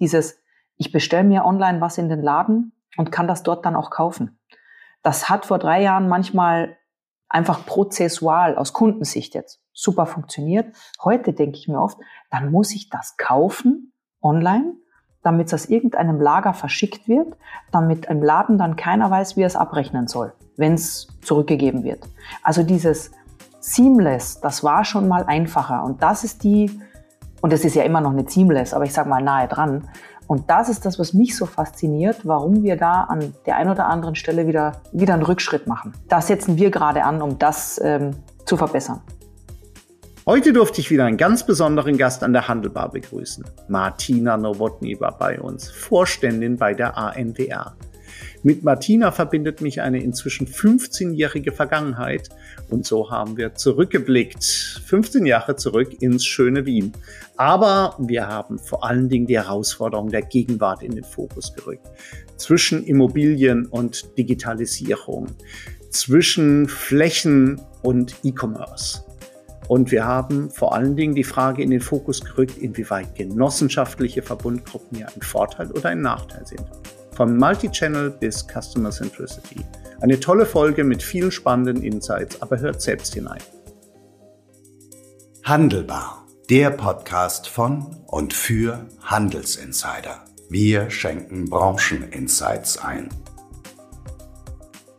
[0.00, 0.42] Dieses,
[0.76, 4.38] ich bestelle mir online was in den Laden und kann das dort dann auch kaufen.
[5.02, 6.76] Das hat vor drei Jahren manchmal
[7.28, 10.74] einfach prozessual aus Kundensicht jetzt super funktioniert.
[11.02, 11.98] Heute denke ich mir oft,
[12.30, 14.74] dann muss ich das kaufen online,
[15.22, 17.36] damit es aus irgendeinem Lager verschickt wird,
[17.70, 22.06] damit im Laden dann keiner weiß, wie er es abrechnen soll, wenn es zurückgegeben wird.
[22.42, 23.12] Also dieses
[23.60, 26.80] Seamless, das war schon mal einfacher und das ist die,
[27.40, 29.88] und es ist ja immer noch nicht Seamless, aber ich sage mal nahe dran.
[30.26, 33.86] Und das ist das, was mich so fasziniert, warum wir da an der einen oder
[33.86, 35.92] anderen Stelle wieder, wieder einen Rückschritt machen.
[36.08, 38.12] Da setzen wir gerade an, um das ähm,
[38.44, 39.00] zu verbessern.
[40.26, 43.44] Heute durfte ich wieder einen ganz besonderen Gast an der Handelbar begrüßen.
[43.66, 47.74] Martina Nowotny war bei uns, Vorständin bei der ANWR.
[48.42, 52.28] Mit Martina verbindet mich eine inzwischen 15-jährige Vergangenheit
[52.70, 56.92] und so haben wir zurückgeblickt, 15 Jahre zurück ins schöne Wien.
[57.36, 61.86] Aber wir haben vor allen Dingen die Herausforderung der Gegenwart in den Fokus gerückt.
[62.36, 65.26] Zwischen Immobilien und Digitalisierung,
[65.90, 69.02] zwischen Flächen und E-Commerce.
[69.68, 74.98] Und wir haben vor allen Dingen die Frage in den Fokus gerückt, inwieweit genossenschaftliche Verbundgruppen
[74.98, 76.64] hier ein Vorteil oder ein Nachteil sind.
[77.14, 79.60] Von Multichannel bis Customer Centricity.
[80.02, 83.42] Eine tolle Folge mit vielen spannenden Insights, aber hört selbst hinein.
[85.44, 90.24] Handelbar, der Podcast von und für Handelsinsider.
[90.48, 93.10] Wir schenken Brancheninsights ein.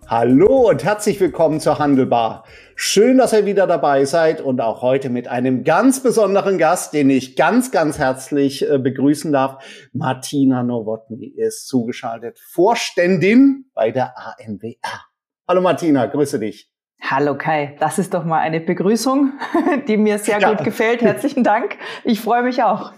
[0.05, 2.43] Hallo und herzlich willkommen zur Handelbar.
[2.83, 7.11] Schön, dass ihr wieder dabei seid und auch heute mit einem ganz besonderen Gast, den
[7.11, 9.63] ich ganz, ganz herzlich äh, begrüßen darf.
[9.93, 15.05] Martina Nowotny ist zugeschaltet, Vorständin bei der ANWR.
[15.47, 16.71] Hallo Martina, grüße dich.
[17.03, 19.33] Hallo Kai, das ist doch mal eine Begrüßung,
[19.87, 20.53] die mir sehr ja.
[20.53, 21.01] gut gefällt.
[21.01, 21.77] Herzlichen Dank.
[22.03, 22.93] Ich freue mich auch.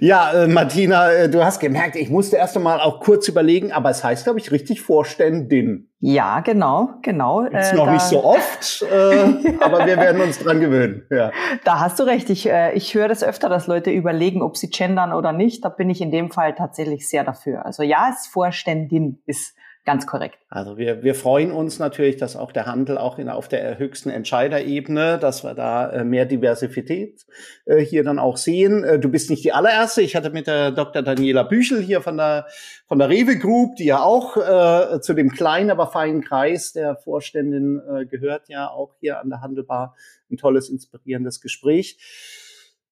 [0.00, 3.88] Ja, äh, Martina, äh, du hast gemerkt, ich musste erst einmal auch kurz überlegen, aber
[3.90, 5.88] es heißt, glaube ich, richtig Vorständin.
[5.98, 7.40] Ja, genau, genau.
[7.40, 11.06] Ist äh, noch nicht so oft, äh, aber wir werden uns dran gewöhnen.
[11.10, 11.32] Ja.
[11.64, 12.30] Da hast du recht.
[12.30, 15.64] Ich, ich höre das öfter, dass Leute überlegen, ob sie gendern oder nicht.
[15.64, 17.64] Da bin ich in dem Fall tatsächlich sehr dafür.
[17.64, 20.38] Also ja, es Vorständin ist Ganz korrekt.
[20.50, 24.10] Also wir, wir freuen uns natürlich, dass auch der Handel auch in, auf der höchsten
[24.10, 27.24] Entscheiderebene, dass wir da äh, mehr Diversität
[27.64, 28.84] äh, hier dann auch sehen.
[28.84, 30.02] Äh, du bist nicht die allererste.
[30.02, 31.00] Ich hatte mit der Dr.
[31.00, 32.46] Daniela Büchel hier von der,
[32.86, 36.96] von der Rewe Group, die ja auch äh, zu dem kleinen, aber feinen Kreis der
[36.96, 39.96] Vorständin äh, gehört, ja auch hier an der Handelbar
[40.30, 41.98] ein tolles, inspirierendes Gespräch.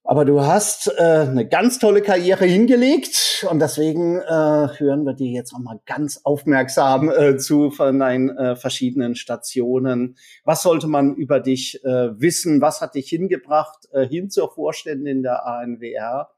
[0.08, 5.32] Aber du hast äh, eine ganz tolle Karriere hingelegt und deswegen äh, hören wir dir
[5.32, 10.16] jetzt auch mal ganz aufmerksam äh, zu von deinen äh, verschiedenen Stationen.
[10.44, 12.60] Was sollte man über dich äh, wissen?
[12.60, 16.30] Was hat dich hingebracht äh, hin zur Vorständin der ANWR?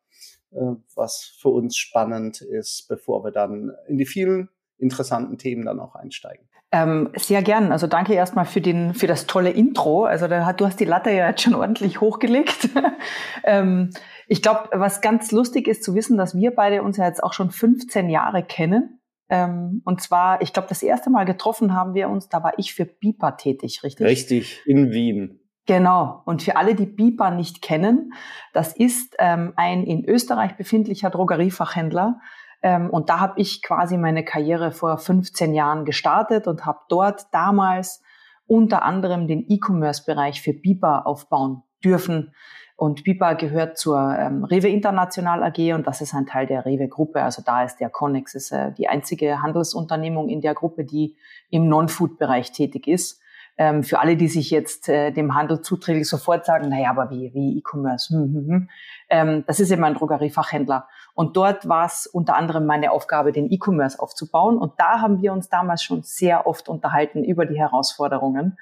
[0.51, 4.49] Äh, was für uns spannend ist, bevor wir dann in die vielen
[4.79, 6.49] interessanten Themen dann auch einsteigen.
[6.71, 7.73] Ähm, sehr gern.
[7.73, 10.05] Also danke erstmal für, den, für das tolle Intro.
[10.05, 12.69] Also da hat, du hast die Latte ja jetzt schon ordentlich hochgelegt.
[13.45, 13.91] ähm,
[14.27, 17.33] ich glaube, was ganz lustig ist zu wissen, dass wir beide uns ja jetzt auch
[17.33, 19.01] schon 15 Jahre kennen.
[19.31, 22.75] Ähm, und zwar, ich glaube, das erste Mal getroffen haben wir uns, da war ich
[22.75, 24.07] für BIPA tätig, richtig?
[24.07, 25.41] Richtig, in Wien.
[25.67, 26.23] Genau.
[26.25, 28.15] Und für alle, die BIPA nicht kennen,
[28.55, 32.21] das ist ähm, ein in Österreich befindlicher Drogeriefachhändler,
[32.63, 37.27] ähm, und da habe ich quasi meine Karriere vor 15 Jahren gestartet und habe dort
[37.33, 38.03] damals
[38.47, 42.35] unter anderem den E-Commerce-Bereich für Bipa aufbauen dürfen.
[42.77, 46.89] Und Bipa gehört zur ähm, Rewe International AG und das ist ein Teil der Rewe
[46.89, 47.23] Gruppe.
[47.23, 51.17] Also da ist der Connex ist, äh, die einzige Handelsunternehmung in der Gruppe, die
[51.51, 53.21] im Non-Food-Bereich tätig ist
[53.59, 57.35] ähm, für alle, die sich jetzt äh, dem Handel zuträglich sofort sagen, naja, aber wie,
[57.35, 58.15] wie E-Commerce?
[58.15, 58.69] Hm, hm, hm.
[59.11, 60.89] Ähm, das ist eben ein Drogeriefachhändler.
[61.19, 64.57] Und dort war es unter anderem meine Aufgabe, den E-Commerce aufzubauen.
[64.57, 68.57] Und da haben wir uns damals schon sehr oft unterhalten über die Herausforderungen.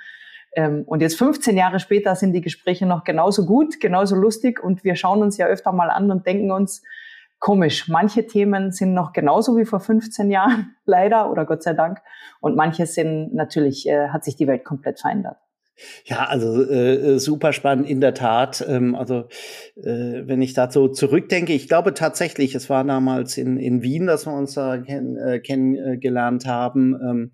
[0.54, 4.64] Ähm, und jetzt 15 Jahre später sind die Gespräche noch genauso gut, genauso lustig.
[4.64, 6.82] Und wir schauen uns ja öfter mal an und denken uns,
[7.40, 7.88] komisch.
[7.88, 11.98] Manche Themen sind noch genauso wie vor 15 Jahren, leider oder Gott sei Dank.
[12.40, 15.36] Und manche sind natürlich, äh, hat sich die Welt komplett verändert.
[16.04, 18.64] Ja, also äh, super spannend in der Tat.
[18.66, 19.28] Ähm, also
[19.76, 24.26] äh, wenn ich dazu zurückdenke, ich glaube tatsächlich, es war damals in, in Wien, dass
[24.26, 26.94] wir uns da kenn, äh, kennengelernt haben.
[26.94, 27.32] Ähm,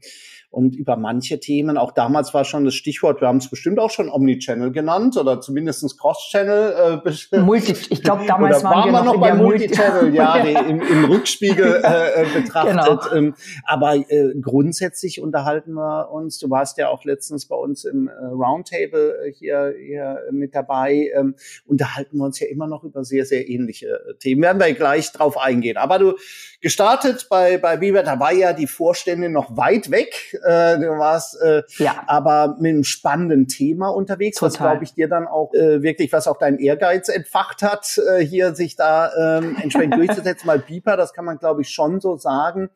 [0.52, 3.90] und über manche Themen, auch damals war schon das Stichwort, wir haben es bestimmt auch
[3.90, 7.02] schon Omnichannel genannt oder zumindestens Cross-Channel.
[7.32, 10.60] Äh, Multi, ich glaube, damals waren, wir noch, noch bei Multichannel, Multi ja, ja.
[10.60, 13.00] Im, im, Rückspiegel äh, äh betrachtet.
[13.00, 13.14] Genau.
[13.14, 13.34] Ähm,
[13.64, 18.12] aber äh, grundsätzlich unterhalten wir uns, du warst ja auch letztens bei uns im äh,
[18.32, 21.34] Roundtable hier, hier mit dabei, ähm,
[21.66, 24.42] unterhalten wir uns ja immer noch über sehr, sehr ähnliche äh, Themen.
[24.42, 25.76] Werden wir gleich drauf eingehen.
[25.76, 26.14] Aber du
[26.60, 30.38] gestartet bei, bei Biber, da war ja die Vorstände noch weit weg.
[30.44, 32.04] Äh, du warst äh, ja.
[32.06, 34.50] aber mit einem spannenden Thema unterwegs, Total.
[34.50, 38.24] was, glaube ich, dir dann auch äh, wirklich, was auch dein Ehrgeiz entfacht hat, äh,
[38.24, 40.46] hier sich da ähm, entsprechend durchzusetzen.
[40.46, 42.70] Weil Biber, das kann man, glaube ich, schon so sagen,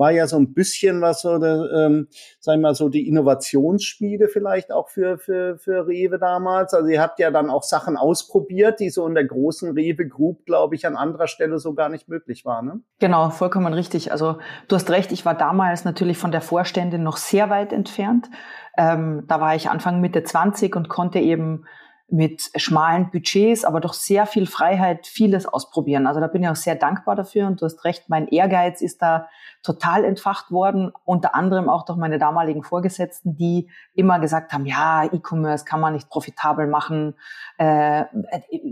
[0.00, 2.08] war ja so ein bisschen was so, ähm,
[2.40, 6.72] sagen wir mal so die Innovationsschmiede vielleicht auch für, für, für Rewe damals.
[6.72, 10.46] Also ihr habt ja dann auch Sachen ausprobiert, die so in der großen Rewe Group,
[10.46, 12.66] glaube ich, an anderer Stelle so gar nicht möglich waren.
[12.66, 12.80] Ne?
[12.98, 14.10] Genau, vollkommen richtig.
[14.10, 14.38] Also
[14.68, 18.30] du hast recht, ich war damals natürlich von der Vorständin noch sehr weit entfernt.
[18.78, 21.66] Ähm, da war ich Anfang Mitte 20 und konnte eben
[22.12, 26.06] mit schmalen Budgets, aber doch sehr viel Freiheit, vieles ausprobieren.
[26.06, 29.02] Also da bin ich auch sehr dankbar dafür und du hast recht, mein Ehrgeiz ist
[29.02, 29.28] da
[29.62, 35.04] total entfacht worden, unter anderem auch durch meine damaligen Vorgesetzten, die immer gesagt haben, ja,
[35.04, 37.14] E-Commerce kann man nicht profitabel machen,
[37.58, 38.04] äh,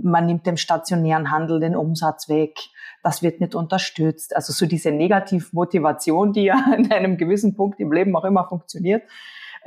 [0.03, 2.59] man nimmt dem stationären Handel den Umsatz weg,
[3.03, 4.35] das wird nicht unterstützt.
[4.35, 9.03] Also so diese Negativmotivation, die ja in einem gewissen Punkt im Leben auch immer funktioniert.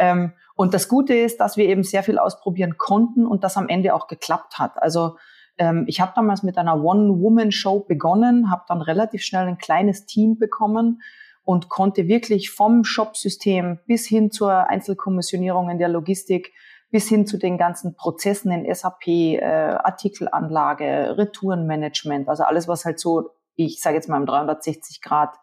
[0.02, 3.70] Ähm, und das Gute ist, dass wir eben sehr viel ausprobieren konnten und das am
[3.70, 4.82] Ende auch geklappt hat.
[4.82, 5.18] Also
[5.60, 10.40] ähm, ich habe damals mit einer One-Woman-Show begonnen, habe dann relativ schnell ein kleines Team
[10.40, 11.04] bekommen
[11.44, 16.52] und konnte wirklich vom Shop-System bis hin zur Einzelkommissionierung in der Logistik
[16.90, 23.00] bis hin zu den ganzen Prozessen in SAP, äh, Artikelanlage, Retourenmanagement, also alles, was halt
[23.00, 25.36] so, ich sage jetzt mal im 360 Grad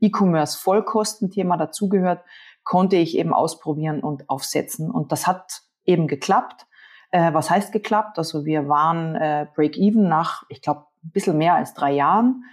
[0.00, 2.22] E-Commerce Vollkostenthema dazugehört,
[2.66, 4.90] konnte ich eben ausprobieren und aufsetzen.
[4.90, 6.66] Und das hat eben geklappt.
[7.12, 8.18] Äh, was heißt geklappt?
[8.18, 12.44] Also wir waren äh, Break-Even nach, ich glaube, ein bisschen mehr als drei Jahren.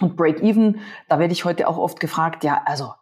[0.00, 2.92] Und Break-Even, da werde ich heute auch oft gefragt, ja, also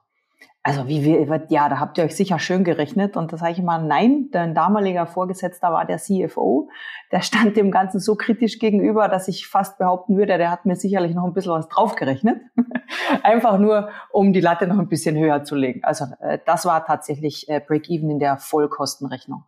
[0.62, 3.16] also wie wir, ja, da habt ihr euch sicher schön gerechnet.
[3.16, 6.68] Und da sage ich immer, nein, dein damaliger Vorgesetzter war der CFO.
[7.12, 10.76] Der stand dem Ganzen so kritisch gegenüber, dass ich fast behaupten würde, der hat mir
[10.76, 12.42] sicherlich noch ein bisschen was draufgerechnet.
[13.22, 15.82] Einfach nur, um die Latte noch ein bisschen höher zu legen.
[15.82, 19.44] Also äh, das war tatsächlich äh, Break-Even in der Vollkostenrechnung.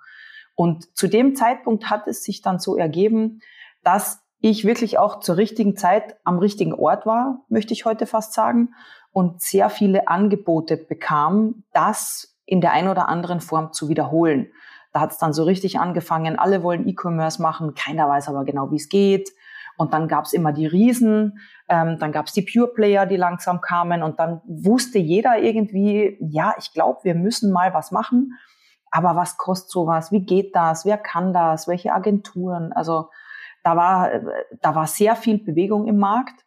[0.55, 3.41] Und zu dem Zeitpunkt hat es sich dann so ergeben,
[3.85, 8.33] dass ich wirklich auch zur richtigen Zeit am richtigen Ort war, möchte ich heute fast
[8.33, 8.71] sagen
[9.13, 14.49] und sehr viele Angebote bekam, das in der einen oder anderen Form zu wiederholen.
[14.93, 18.71] Da hat es dann so richtig angefangen, alle wollen E-Commerce machen, keiner weiß aber genau,
[18.71, 19.31] wie es geht.
[19.79, 21.39] Und dann gab es immer die Riesen,
[21.69, 26.19] ähm, dann gab es die Pure Player, die langsam kamen und dann wusste jeder irgendwie,
[26.21, 28.39] ja, ich glaube, wir müssen mal was machen.
[28.91, 30.13] Aber was kostet sowas?
[30.13, 30.85] Wie geht das?
[30.85, 31.67] Wer kann das?
[31.67, 32.73] Welche Agenturen?
[32.75, 33.09] Also
[33.65, 34.11] da war,
[34.61, 36.45] da war sehr viel Bewegung im Markt.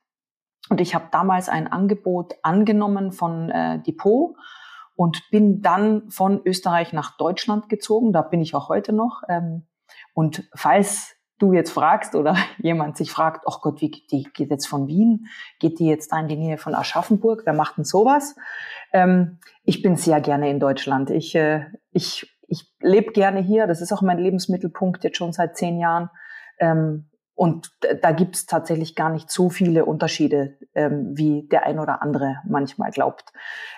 [0.69, 4.35] Und ich habe damals ein Angebot angenommen von äh, Depot
[4.95, 8.13] und bin dann von Österreich nach Deutschland gezogen.
[8.13, 9.21] Da bin ich auch heute noch.
[9.29, 9.67] Ähm,
[10.13, 14.49] und falls du jetzt fragst oder jemand sich fragt, ach Gott, wie geht die geht
[14.49, 15.27] jetzt von Wien?
[15.59, 17.41] Geht die jetzt da in die Nähe von Aschaffenburg?
[17.45, 18.35] Wer macht denn sowas?
[18.93, 21.09] Ähm, ich bin sehr gerne in Deutschland.
[21.09, 23.67] Ich, äh, ich, ich lebe gerne hier.
[23.67, 26.09] Das ist auch mein Lebensmittelpunkt jetzt schon seit zehn Jahren.
[26.57, 27.69] Ähm, und
[28.01, 32.37] da gibt es tatsächlich gar nicht so viele Unterschiede, ähm, wie der ein oder andere
[32.47, 33.33] manchmal glaubt.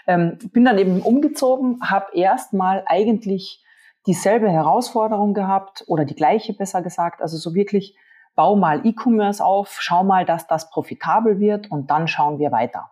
[0.05, 3.65] Ähm, bin dann eben umgezogen, habe erstmal eigentlich
[4.05, 7.21] dieselbe Herausforderung gehabt oder die gleiche besser gesagt.
[7.21, 7.97] Also so wirklich,
[8.35, 12.91] bau mal E-Commerce auf, schau mal, dass das profitabel wird und dann schauen wir weiter.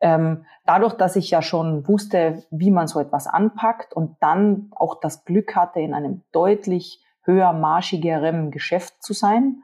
[0.00, 5.00] Ähm, dadurch, dass ich ja schon wusste, wie man so etwas anpackt und dann auch
[5.00, 9.62] das Glück hatte, in einem deutlich höher marschigeren Geschäft zu sein,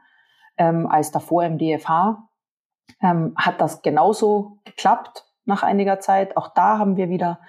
[0.57, 2.29] ähm, als davor im DFH,
[3.01, 6.37] ähm, hat das genauso geklappt nach einiger Zeit.
[6.37, 7.39] Auch da haben wir wieder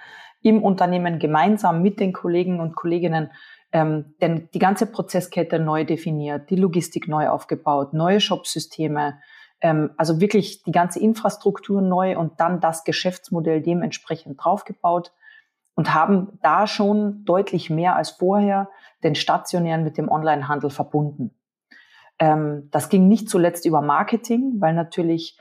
[0.41, 3.31] im Unternehmen gemeinsam mit den Kollegen und Kolleginnen
[3.75, 9.19] ähm, denn die ganze Prozesskette neu definiert, die Logistik neu aufgebaut, neue Shopsysteme,
[9.59, 15.11] ähm, also wirklich die ganze Infrastruktur neu und dann das Geschäftsmodell dementsprechend draufgebaut
[15.75, 18.69] und haben da schon deutlich mehr als vorher
[19.03, 21.35] den stationären mit dem Onlinehandel verbunden.
[22.19, 25.37] Ähm, das ging nicht zuletzt über Marketing, weil natürlich,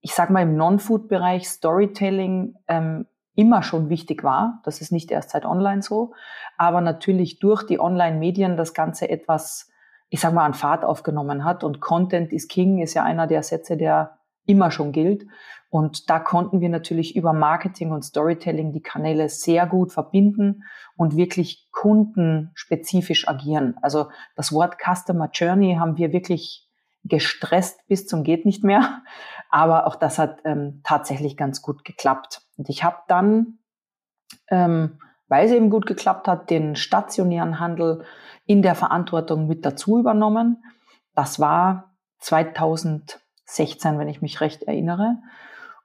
[0.00, 4.60] ich sage mal, im Non-Food-Bereich Storytelling ähm, immer schon wichtig war.
[4.64, 6.12] Das ist nicht erst seit Online so.
[6.56, 9.70] Aber natürlich durch die Online-Medien das Ganze etwas,
[10.08, 11.62] ich sage mal, an Fahrt aufgenommen hat.
[11.62, 14.17] Und Content is King ist ja einer der Sätze, der
[14.48, 15.26] immer schon gilt.
[15.70, 20.64] Und da konnten wir natürlich über Marketing und Storytelling die Kanäle sehr gut verbinden
[20.96, 23.76] und wirklich kundenspezifisch agieren.
[23.82, 26.66] Also das Wort Customer Journey haben wir wirklich
[27.04, 29.02] gestresst bis zum geht nicht mehr.
[29.50, 32.42] Aber auch das hat ähm, tatsächlich ganz gut geklappt.
[32.56, 33.58] Und ich habe dann
[34.48, 38.04] ähm, weil es eben gut geklappt hat, den stationären Handel
[38.46, 40.64] in der Verantwortung mit dazu übernommen.
[41.14, 41.94] Das war
[43.48, 45.16] 2016, wenn ich mich recht erinnere.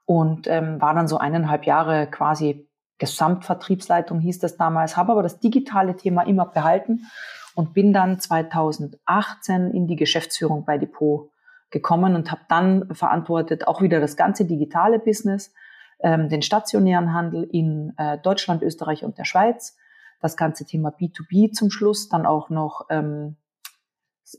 [0.05, 2.67] Und ähm, war dann so eineinhalb Jahre quasi
[2.99, 7.07] Gesamtvertriebsleitung hieß das damals, habe aber das digitale Thema immer behalten
[7.55, 11.29] und bin dann 2018 in die Geschäftsführung bei Depot
[11.69, 15.53] gekommen und habe dann verantwortet auch wieder das ganze digitale Business,
[15.99, 19.75] ähm, den stationären Handel in äh, Deutschland, Österreich und der Schweiz,
[20.21, 23.35] das ganze Thema B2B zum Schluss, dann auch noch ähm,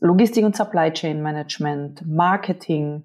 [0.01, 3.03] Logistik und Supply Chain Management, Marketing,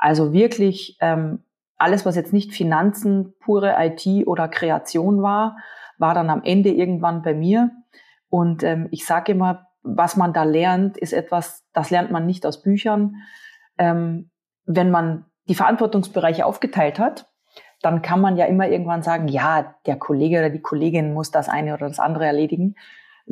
[0.00, 1.44] also wirklich ähm,
[1.76, 5.58] alles, was jetzt nicht Finanzen, pure IT oder Kreation war,
[5.98, 7.70] war dann am Ende irgendwann bei mir.
[8.28, 12.44] Und ähm, ich sage immer, was man da lernt, ist etwas, das lernt man nicht
[12.46, 13.16] aus Büchern.
[13.78, 14.30] Ähm,
[14.64, 17.28] wenn man die Verantwortungsbereiche aufgeteilt hat,
[17.82, 21.48] dann kann man ja immer irgendwann sagen, ja, der Kollege oder die Kollegin muss das
[21.48, 22.74] eine oder das andere erledigen.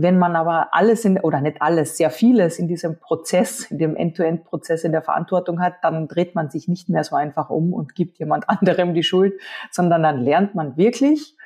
[0.00, 3.96] Wenn man aber alles in, oder nicht alles, sehr vieles in diesem Prozess, in dem
[3.96, 7.96] End-to-End-Prozess in der Verantwortung hat, dann dreht man sich nicht mehr so einfach um und
[7.96, 9.34] gibt jemand anderem die Schuld,
[9.72, 11.36] sondern dann lernt man wirklich,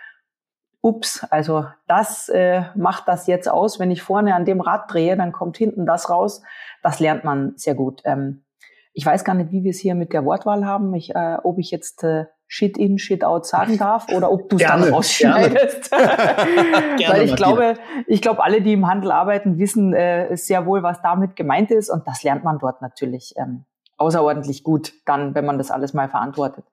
[0.83, 3.81] ups, also das äh, macht das jetzt aus.
[3.81, 6.43] Wenn ich vorne an dem Rad drehe, dann kommt hinten das raus.
[6.83, 8.03] Das lernt man sehr gut.
[8.05, 8.45] Ähm,
[8.93, 11.59] ich weiß gar nicht, wie wir es hier mit der Wortwahl haben, ich, äh, ob
[11.59, 15.91] ich jetzt äh, Shit in, Shit out sagen darf oder ob du es dann rausschneidest.
[15.93, 21.01] Weil ich glaube, ich glaube, alle, die im Handel arbeiten, wissen äh, sehr wohl, was
[21.01, 23.65] damit gemeint ist und das lernt man dort natürlich ähm,
[23.97, 26.67] außerordentlich gut, dann, wenn man das alles mal verantwortet.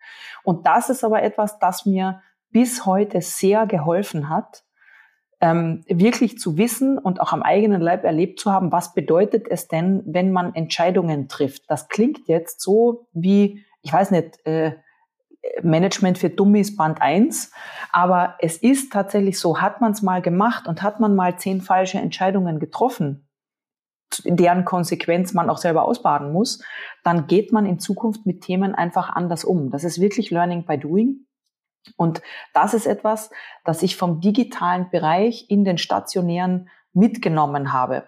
[0.43, 2.21] Und das ist aber etwas, das mir
[2.51, 4.65] bis heute sehr geholfen hat,
[5.39, 9.69] ähm, wirklich zu wissen und auch am eigenen Leib erlebt zu haben, was bedeutet es
[9.69, 11.71] denn, wenn man Entscheidungen trifft.
[11.71, 14.73] Das klingt jetzt so wie, ich weiß nicht, äh,
[15.61, 17.51] Management für Dummies Band 1.
[17.91, 21.61] Aber es ist tatsächlich so, hat man es mal gemacht und hat man mal zehn
[21.61, 23.27] falsche Entscheidungen getroffen,
[24.23, 26.63] deren Konsequenz man auch selber ausbaden muss,
[27.03, 29.71] dann geht man in Zukunft mit Themen einfach anders um.
[29.71, 31.25] Das ist wirklich Learning by Doing.
[31.95, 32.21] Und
[32.53, 33.29] das ist etwas,
[33.63, 38.07] das ich vom digitalen Bereich in den stationären mitgenommen habe.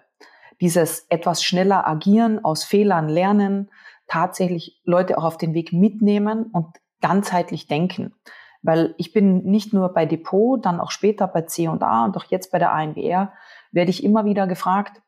[0.60, 3.70] Dieses etwas schneller agieren, aus Fehlern lernen,
[4.06, 6.66] tatsächlich Leute auch auf den Weg mitnehmen und
[7.02, 8.14] ganzheitlich denken.
[8.62, 12.52] Weil ich bin nicht nur bei Depot, dann auch später bei C&A und auch jetzt
[12.52, 13.32] bei der ANBR,
[13.72, 15.02] werde ich immer wieder gefragt,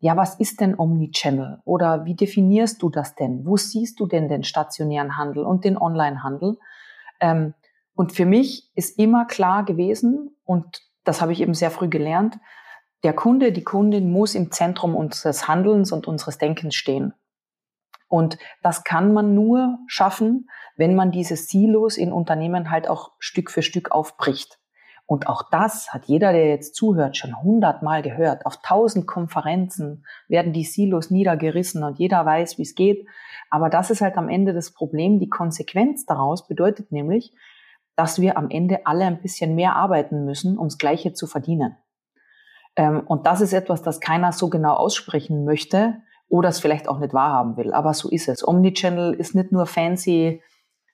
[0.00, 1.60] ja, was ist denn Omnichannel?
[1.64, 3.44] Oder wie definierst du das denn?
[3.44, 6.58] Wo siehst du denn den stationären Handel und den Onlinehandel?
[7.20, 7.54] Ähm,
[7.94, 12.38] und für mich ist immer klar gewesen, und das habe ich eben sehr früh gelernt,
[13.02, 17.14] der Kunde, die Kundin muss im Zentrum unseres Handelns und unseres Denkens stehen.
[18.10, 23.52] Und das kann man nur schaffen, wenn man diese Silos in Unternehmen halt auch Stück
[23.52, 24.58] für Stück aufbricht.
[25.06, 28.46] Und auch das hat jeder, der jetzt zuhört, schon hundertmal gehört.
[28.46, 33.06] Auf tausend Konferenzen werden die Silos niedergerissen und jeder weiß, wie es geht.
[33.48, 35.20] Aber das ist halt am Ende das Problem.
[35.20, 37.32] Die Konsequenz daraus bedeutet nämlich,
[37.94, 41.76] dass wir am Ende alle ein bisschen mehr arbeiten müssen, ums Gleiche zu verdienen.
[42.74, 46.98] Ähm, und das ist etwas, das keiner so genau aussprechen möchte, oder es vielleicht auch
[46.98, 47.74] nicht wahrhaben will.
[47.74, 48.46] Aber so ist es.
[48.46, 50.40] Omnichannel ist nicht nur fancy,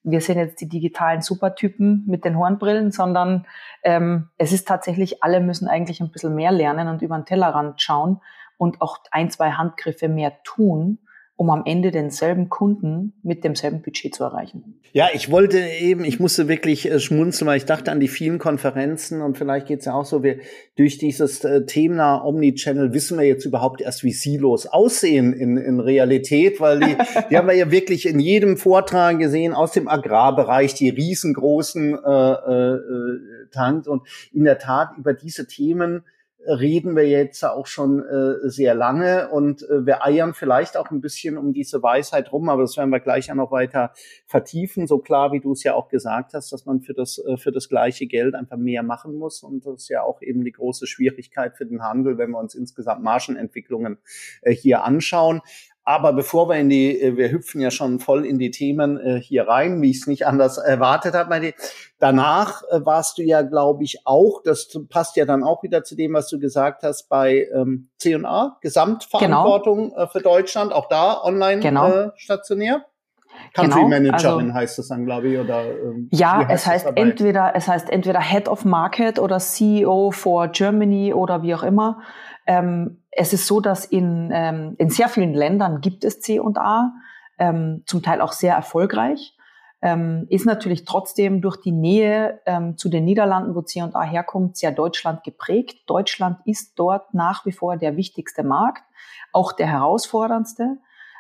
[0.02, 3.44] wir sind jetzt die digitalen Supertypen mit den Hornbrillen, sondern
[3.82, 7.82] ähm, es ist tatsächlich, alle müssen eigentlich ein bisschen mehr lernen und über den Tellerrand
[7.82, 8.20] schauen
[8.56, 11.00] und auch ein, zwei Handgriffe mehr tun,
[11.36, 14.80] um am Ende denselben Kunden mit demselben Budget zu erreichen.
[14.92, 18.38] Ja, ich wollte eben, ich musste wirklich äh, schmunzeln, weil ich dachte an die vielen
[18.38, 20.38] Konferenzen und vielleicht geht's ja auch so, wir
[20.76, 25.78] durch dieses äh, Thema Omnichannel wissen wir jetzt überhaupt erst, wie Silos aussehen in, in
[25.78, 26.96] Realität, weil die,
[27.30, 32.32] die haben wir ja wirklich in jedem Vortrag gesehen aus dem Agrarbereich, die riesengroßen äh,
[32.32, 32.78] äh,
[33.52, 34.02] Tanks und
[34.32, 36.02] in der Tat über diese Themen
[36.46, 41.00] reden wir jetzt auch schon äh, sehr lange und äh, wir eiern vielleicht auch ein
[41.00, 43.92] bisschen um diese Weisheit rum, aber das werden wir gleich ja noch weiter
[44.26, 44.86] vertiefen.
[44.86, 47.52] So klar, wie du es ja auch gesagt hast, dass man für das, äh, für
[47.52, 50.86] das gleiche Geld einfach mehr machen muss und das ist ja auch eben die große
[50.86, 53.98] Schwierigkeit für den Handel, wenn wir uns insgesamt Margenentwicklungen
[54.42, 55.40] äh, hier anschauen.
[55.88, 59.20] Aber bevor wir in die, äh, wir hüpfen ja schon voll in die Themen äh,
[59.20, 61.54] hier rein, wie ich es nicht anders erwartet habe.
[62.00, 65.94] Danach äh, warst du ja, glaube ich, auch, das passt ja dann auch wieder zu
[65.94, 70.02] dem, was du gesagt hast, bei ähm, C&A, Gesamtverantwortung genau.
[70.02, 72.10] äh, für Deutschland, auch da online genau.
[72.16, 72.84] stationär.
[73.54, 76.92] Country genau, Managerin also, heißt es dann, glaube ich, oder ähm, ja, heißt es heißt
[76.96, 82.00] entweder es heißt entweder Head of Market oder CEO for Germany oder wie auch immer.
[82.46, 86.58] Ähm, es ist so, dass in, ähm, in sehr vielen Ländern gibt es C und
[86.58, 86.92] A,
[87.38, 89.32] ähm, zum Teil auch sehr erfolgreich.
[89.82, 94.72] ähm, ist natürlich trotzdem durch die Nähe ähm, zu den Niederlanden, wo C&A herkommt, sehr
[94.72, 95.80] Deutschland geprägt.
[95.86, 98.82] Deutschland ist dort nach wie vor der wichtigste Markt,
[99.32, 100.78] auch der herausforderndste,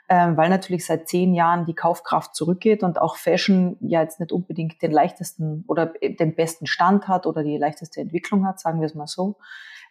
[0.08, 4.32] ähm, weil natürlich seit zehn Jahren die Kaufkraft zurückgeht und auch Fashion ja jetzt nicht
[4.32, 8.86] unbedingt den leichtesten oder den besten Stand hat oder die leichteste Entwicklung hat, sagen wir
[8.86, 9.36] es mal so,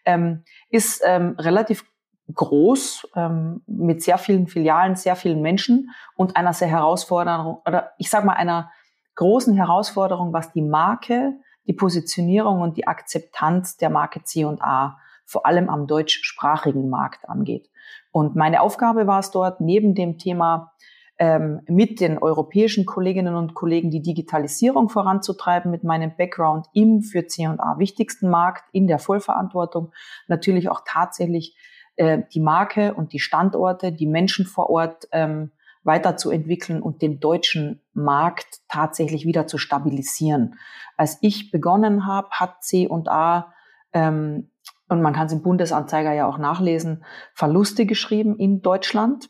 [0.06, 1.86] ähm, ist ähm, relativ
[2.34, 8.10] groß, ähm, mit sehr vielen Filialen, sehr vielen Menschen und einer sehr Herausforderung, oder ich
[8.10, 8.72] sage mal einer
[9.16, 11.34] großen Herausforderung, was die Marke,
[11.68, 17.70] die Positionierung und die Akzeptanz der Marke C&A vor allem am deutschsprachigen Markt angeht.
[18.12, 20.72] Und meine Aufgabe war es dort, neben dem Thema
[21.18, 27.26] ähm, mit den europäischen Kolleginnen und Kollegen die Digitalisierung voranzutreiben, mit meinem Background im für
[27.26, 29.92] C&A wichtigsten Markt in der Vollverantwortung,
[30.28, 31.56] natürlich auch tatsächlich
[31.96, 35.52] äh, die Marke und die Standorte, die Menschen vor Ort ähm,
[35.84, 40.56] weiterzuentwickeln und den deutschen Markt tatsächlich wieder zu stabilisieren.
[40.98, 43.54] Als ich begonnen habe, hat C&A
[43.94, 44.50] ähm,
[44.88, 49.30] und man kann es im Bundesanzeiger ja auch nachlesen, Verluste geschrieben in Deutschland.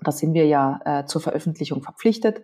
[0.00, 2.42] Da sind wir ja äh, zur Veröffentlichung verpflichtet.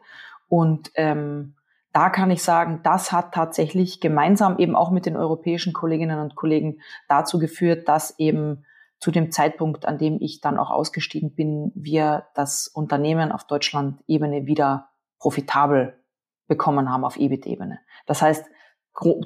[0.48, 1.56] Und ähm,
[1.92, 6.36] da kann ich sagen, das hat tatsächlich gemeinsam eben auch mit den europäischen Kolleginnen und
[6.36, 8.64] Kollegen dazu geführt, dass eben
[9.00, 14.46] zu dem Zeitpunkt, an dem ich dann auch ausgestiegen bin, wir das Unternehmen auf Deutschland-Ebene
[14.46, 15.98] wieder profitabel
[16.46, 17.80] bekommen haben auf EBIT-Ebene.
[18.06, 18.44] Das heißt,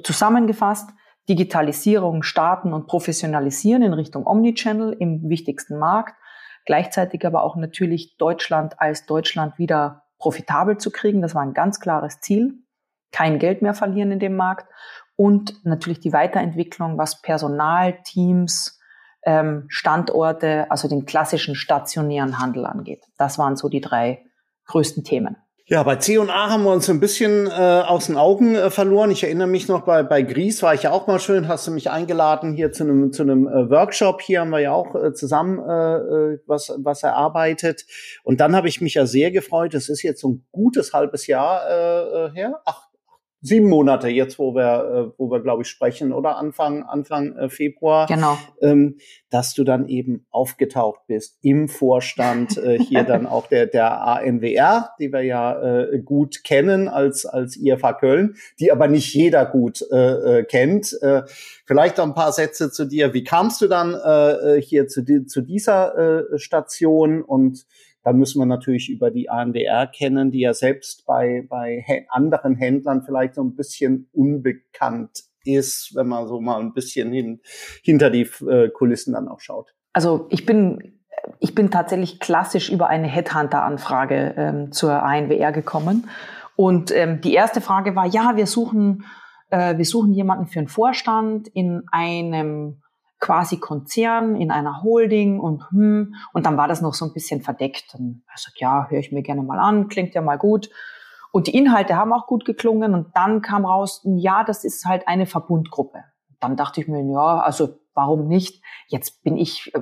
[0.03, 0.89] zusammengefasst,
[1.27, 6.15] Digitalisierung starten und professionalisieren in Richtung Omnichannel im wichtigsten Markt,
[6.65, 11.21] gleichzeitig aber auch natürlich Deutschland als Deutschland wieder profitabel zu kriegen.
[11.21, 12.59] Das war ein ganz klares Ziel.
[13.11, 14.67] Kein Geld mehr verlieren in dem Markt
[15.15, 18.79] und natürlich die Weiterentwicklung, was Personal, Teams,
[19.25, 23.03] ähm, Standorte, also den klassischen stationären Handel angeht.
[23.17, 24.23] Das waren so die drei
[24.67, 25.37] größten Themen.
[25.67, 29.09] Ja, bei C&A haben wir uns ein bisschen äh, aus den Augen äh, verloren.
[29.09, 31.71] Ich erinnere mich noch, bei, bei Gries war ich ja auch mal schön, hast du
[31.71, 34.21] mich eingeladen hier zu einem zu einem äh, Workshop.
[34.21, 37.87] Hier haben wir ja auch äh, zusammen äh, äh was, was erarbeitet.
[38.23, 39.73] Und dann habe ich mich ja sehr gefreut.
[39.73, 42.85] Es ist jetzt so ein gutes halbes Jahr äh, äh her, ach,
[43.45, 47.49] sieben Monate jetzt, wo wir, äh, wo wir, glaube ich, sprechen, oder Anfang, Anfang äh,
[47.49, 48.07] Februar.
[48.07, 48.37] Genau.
[48.61, 48.97] Ähm,
[49.29, 54.91] dass du dann eben aufgetaucht bist im Vorstand, äh, hier dann auch der, der ANWR,
[54.99, 59.85] die wir ja äh, gut kennen als, als IFA Köln, die aber nicht jeder gut
[59.91, 60.97] äh, äh, kennt.
[61.01, 61.23] Äh,
[61.65, 63.13] vielleicht noch ein paar Sätze zu dir.
[63.13, 65.97] Wie kamst du dann äh, hier zu, zu dieser
[66.33, 67.65] äh, Station und
[68.05, 73.01] dann müssen wir natürlich über die ANDR kennen, die ja selbst bei, bei anderen Händlern
[73.03, 77.41] vielleicht so ein bisschen unbekannt ist, wenn man so mal ein bisschen hin,
[77.83, 79.73] hinter die äh, Kulissen dann auch schaut.
[79.91, 80.99] Also ich bin,
[81.39, 86.07] ich bin tatsächlich klassisch über eine Headhunter-Anfrage ähm, zur ANWR gekommen.
[86.55, 89.05] Und ähm, die erste Frage war, ja, wir suchen,
[89.49, 92.83] äh, wir suchen jemanden für einen Vorstand in einem
[93.19, 97.41] quasi Konzern in einer Holding und hm, und dann war das noch so ein bisschen
[97.41, 97.95] verdeckt.
[97.97, 100.69] Und ich sag, ja, höre ich mir gerne mal an, klingt ja mal gut.
[101.31, 105.07] Und die Inhalte haben auch gut geklungen und dann kam raus, ja, das ist halt
[105.07, 106.03] eine Verbundgruppe.
[106.39, 108.63] Dann dachte ich mir, ja, also warum nicht?
[108.87, 109.81] Jetzt bin ich äh,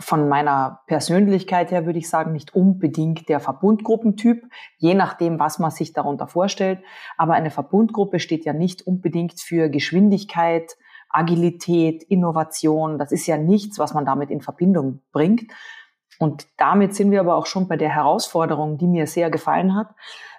[0.00, 4.44] von meiner Persönlichkeit her, würde ich sagen, nicht unbedingt der Verbundgruppentyp,
[4.78, 6.80] je nachdem, was man sich darunter vorstellt.
[7.16, 10.76] Aber eine Verbundgruppe steht ja nicht unbedingt für Geschwindigkeit,
[11.14, 15.50] Agilität, Innovation, das ist ja nichts, was man damit in Verbindung bringt.
[16.18, 19.88] Und damit sind wir aber auch schon bei der Herausforderung, die mir sehr gefallen hat,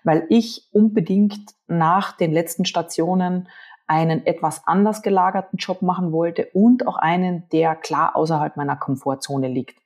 [0.03, 3.49] weil ich unbedingt nach den letzten Stationen
[3.87, 9.47] einen etwas anders gelagerten Job machen wollte und auch einen, der klar außerhalb meiner Komfortzone
[9.47, 9.79] liegt.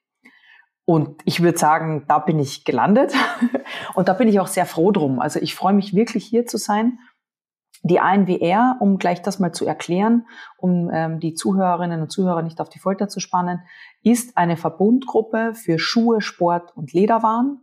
[0.86, 3.14] Und ich würde sagen, da bin ich gelandet
[3.94, 5.20] und da bin ich auch sehr froh drum.
[5.20, 7.00] Also ich freue mich wirklich hier zu sein
[7.82, 12.60] die ANWR, um gleich das mal zu erklären, um ähm, die Zuhörerinnen und Zuhörer nicht
[12.60, 13.62] auf die Folter zu spannen,
[14.04, 17.62] ist eine Verbundgruppe für Schuhe, Sport und Lederwaren,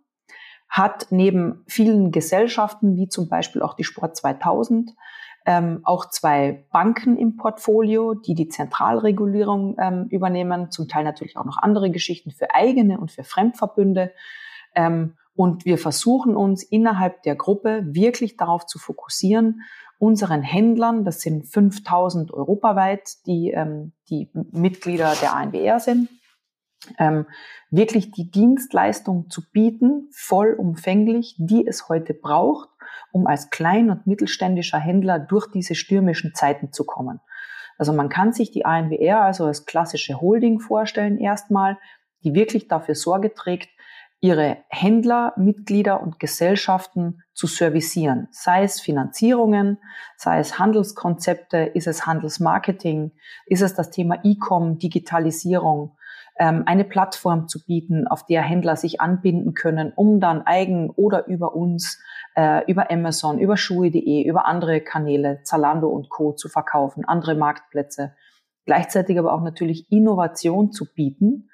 [0.69, 4.93] hat neben vielen Gesellschaften, wie zum Beispiel auch die Sport 2000,
[5.45, 11.45] ähm, auch zwei Banken im Portfolio, die die Zentralregulierung ähm, übernehmen, zum Teil natürlich auch
[11.45, 14.13] noch andere Geschichten für eigene und für Fremdverbünde.
[14.75, 19.63] Ähm, und wir versuchen uns innerhalb der Gruppe wirklich darauf zu fokussieren,
[19.99, 26.09] unseren Händlern, das sind 5000 europaweit, die, ähm, die Mitglieder der ANWR sind,
[26.99, 27.27] ähm,
[27.71, 32.69] wirklich die Dienstleistung zu bieten, vollumfänglich, die es heute braucht,
[33.13, 37.21] um als klein- und mittelständischer Händler durch diese stürmischen Zeiten zu kommen.
[37.79, 41.79] Also man kann sich die ANWR also als klassische Holding vorstellen erstmal,
[42.25, 43.69] die wirklich dafür Sorge trägt,
[44.27, 49.79] ihre Händler, Mitglieder und Gesellschaften zu servicieren, sei es Finanzierungen,
[50.17, 53.13] sei es Handelskonzepte, ist es Handelsmarketing,
[53.47, 55.97] ist es das Thema E-Com, Digitalisierung,
[56.41, 61.29] ähm, eine Plattform zu bieten, auf der Händler sich anbinden können, um dann eigen oder
[61.29, 62.03] über uns,
[62.35, 66.33] äh, über Amazon, über Schuhe.de, über andere Kanäle, Zalando und Co.
[66.33, 68.17] zu verkaufen, andere Marktplätze.
[68.65, 71.49] Gleichzeitig aber auch natürlich Innovation zu bieten.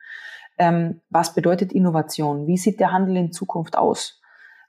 [0.62, 2.46] Ähm, was bedeutet Innovation?
[2.46, 4.20] Wie sieht der Handel in Zukunft aus?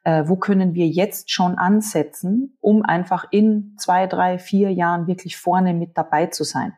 [0.03, 5.37] Äh, wo können wir jetzt schon ansetzen, um einfach in zwei, drei, vier Jahren wirklich
[5.37, 6.73] vorne mit dabei zu sein?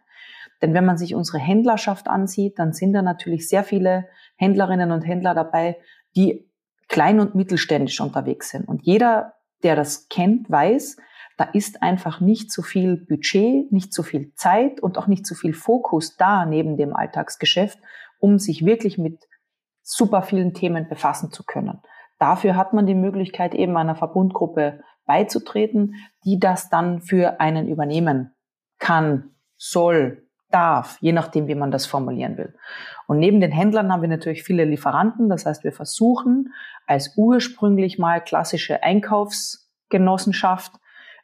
[0.62, 5.04] Denn wenn man sich unsere Händlerschaft ansieht, dann sind da natürlich sehr viele Händlerinnen und
[5.04, 5.78] Händler dabei,
[6.17, 6.51] die
[6.89, 8.67] klein- und mittelständisch unterwegs sind.
[8.67, 10.97] Und jeder, der das kennt, weiß,
[11.38, 15.36] da ist einfach nicht so viel Budget, nicht so viel Zeit und auch nicht so
[15.36, 17.80] viel Fokus da neben dem Alltagsgeschäft,
[18.19, 19.23] um sich wirklich mit
[19.82, 21.82] super vielen Themen befassen zu können.
[22.19, 28.34] Dafür hat man die Möglichkeit, eben einer Verbundgruppe beizutreten, die das dann für einen übernehmen
[28.80, 32.56] kann, soll, darf, je nachdem, wie man das formulieren will.
[33.08, 35.30] Und neben den Händlern haben wir natürlich viele Lieferanten.
[35.30, 36.54] Das heißt, wir versuchen
[36.88, 40.73] als ursprünglich mal klassische Einkaufsgenossenschaft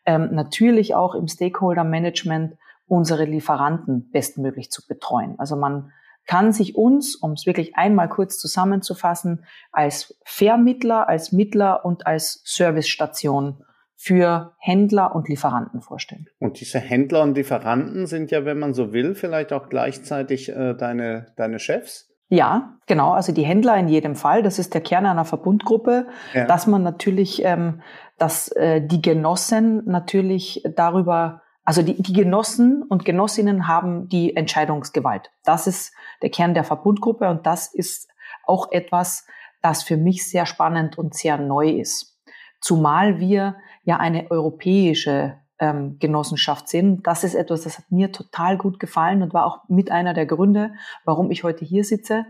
[0.05, 2.55] ähm, natürlich auch im Stakeholder-Management
[2.87, 5.35] unsere Lieferanten bestmöglich zu betreuen.
[5.37, 5.93] Also man
[6.31, 12.41] kann sich uns, um es wirklich einmal kurz zusammenzufassen, als Vermittler, als Mittler und als
[12.45, 13.65] Servicestation
[13.97, 16.27] für Händler und Lieferanten vorstellen.
[16.39, 20.73] Und diese Händler und Lieferanten sind ja, wenn man so will, vielleicht auch gleichzeitig äh,
[20.73, 22.09] deine, deine Chefs?
[22.29, 23.11] Ja, genau.
[23.11, 26.45] Also die Händler in jedem Fall, das ist der Kern einer Verbundgruppe, ja.
[26.45, 27.81] dass man natürlich, ähm,
[28.17, 35.31] dass äh, die Genossen natürlich darüber, also die, die Genossen und Genossinnen haben die Entscheidungsgewalt.
[35.43, 38.09] Das ist der Kern der Verbundgruppe und das ist
[38.45, 39.25] auch etwas,
[39.61, 42.19] das für mich sehr spannend und sehr neu ist.
[42.61, 47.05] Zumal wir ja eine europäische ähm, Genossenschaft sind.
[47.05, 50.25] Das ist etwas, das hat mir total gut gefallen und war auch mit einer der
[50.25, 50.73] Gründe,
[51.05, 52.25] warum ich heute hier sitze,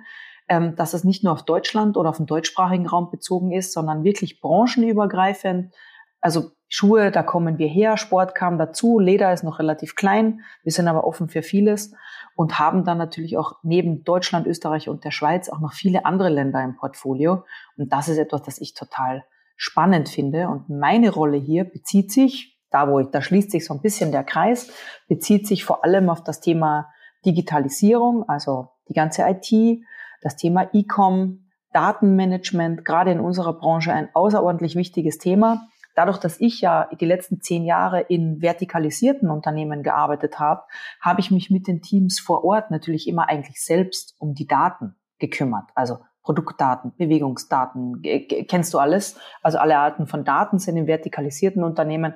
[0.49, 4.03] ähm, dass es nicht nur auf Deutschland oder auf den deutschsprachigen Raum bezogen ist, sondern
[4.03, 5.73] wirklich branchenübergreifend.
[6.19, 10.71] Also Schuhe, da kommen wir her, Sport kam dazu, Leder ist noch relativ klein, wir
[10.71, 11.93] sind aber offen für vieles
[12.35, 16.29] und haben dann natürlich auch neben Deutschland, Österreich und der Schweiz auch noch viele andere
[16.29, 17.43] Länder im Portfolio.
[17.75, 19.25] Und das ist etwas, das ich total
[19.57, 20.47] spannend finde.
[20.47, 24.13] Und meine Rolle hier bezieht sich, da wo ich, da schließt sich so ein bisschen
[24.13, 24.71] der Kreis,
[25.09, 26.87] bezieht sich vor allem auf das Thema
[27.25, 29.83] Digitalisierung, also die ganze IT,
[30.21, 35.67] das Thema E-Com, Datenmanagement, gerade in unserer Branche ein außerordentlich wichtiges Thema.
[35.95, 40.63] Dadurch, dass ich ja die letzten zehn Jahre in vertikalisierten Unternehmen gearbeitet habe,
[40.99, 44.95] habe ich mich mit den Teams vor Ort natürlich immer eigentlich selbst um die Daten
[45.19, 45.69] gekümmert.
[45.75, 48.01] Also Produktdaten, Bewegungsdaten,
[48.47, 49.19] kennst du alles?
[49.41, 52.15] Also alle Arten von Daten sind in vertikalisierten Unternehmen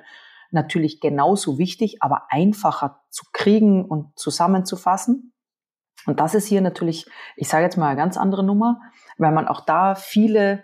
[0.50, 5.32] natürlich genauso wichtig, aber einfacher zu kriegen und zusammenzufassen.
[6.06, 8.80] Und das ist hier natürlich, ich sage jetzt mal eine ganz andere Nummer,
[9.18, 10.62] weil man auch da viele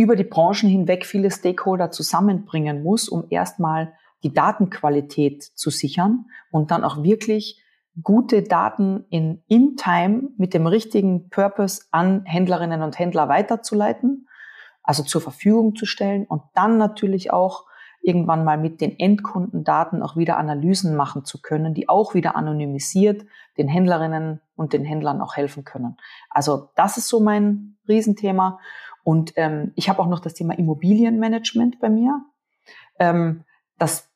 [0.00, 6.70] über die Branchen hinweg viele Stakeholder zusammenbringen muss, um erstmal die Datenqualität zu sichern und
[6.70, 7.62] dann auch wirklich
[8.02, 14.26] gute Daten in In-Time mit dem richtigen Purpose an Händlerinnen und Händler weiterzuleiten,
[14.82, 17.66] also zur Verfügung zu stellen und dann natürlich auch
[18.02, 23.26] irgendwann mal mit den Endkundendaten auch wieder Analysen machen zu können, die auch wieder anonymisiert
[23.58, 25.98] den Händlerinnen und den Händlern auch helfen können.
[26.30, 28.58] Also das ist so mein Riesenthema.
[29.10, 32.22] Und ähm, ich habe auch noch das Thema Immobilienmanagement bei mir.
[33.00, 33.42] Ähm,
[33.76, 34.08] das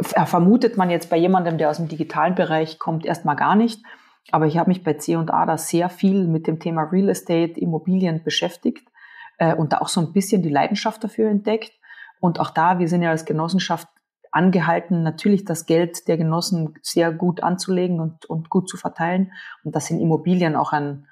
[0.00, 3.84] vermutet man jetzt bei jemandem, der aus dem digitalen Bereich kommt, erstmal gar nicht.
[4.30, 8.24] Aber ich habe mich bei C&A da sehr viel mit dem Thema Real Estate, Immobilien
[8.24, 8.88] beschäftigt
[9.36, 11.72] äh, und da auch so ein bisschen die Leidenschaft dafür entdeckt.
[12.20, 13.88] Und auch da, wir sind ja als Genossenschaft
[14.30, 19.32] angehalten, natürlich das Geld der Genossen sehr gut anzulegen und, und gut zu verteilen.
[19.62, 21.06] Und das sind Immobilien auch ein,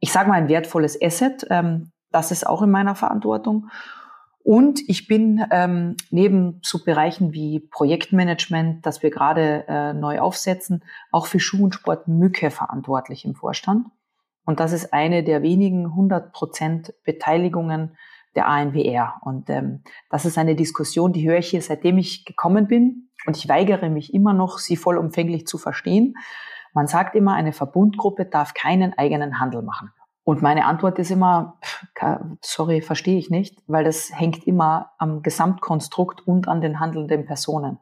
[0.00, 1.46] ich sage mal, ein wertvolles Asset.
[1.50, 3.68] Ähm, das ist auch in meiner Verantwortung.
[4.42, 10.84] Und ich bin ähm, neben so Bereichen wie Projektmanagement, das wir gerade äh, neu aufsetzen,
[11.10, 13.88] auch für Schuh und Sport Mücke verantwortlich im Vorstand.
[14.44, 17.96] Und das ist eine der wenigen 100 Prozent Beteiligungen
[18.36, 19.14] der ANWR.
[19.22, 23.10] Und ähm, das ist eine Diskussion, die höre ich hier, seitdem ich gekommen bin.
[23.26, 26.14] Und ich weigere mich immer noch, sie vollumfänglich zu verstehen.
[26.72, 29.90] Man sagt immer, eine Verbundgruppe darf keinen eigenen Handel machen.
[30.26, 31.60] Und meine Antwort ist immer,
[32.42, 37.78] sorry, verstehe ich nicht, weil das hängt immer am Gesamtkonstrukt und an den handelnden Personen.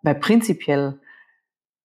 [0.00, 1.00] Weil prinzipiell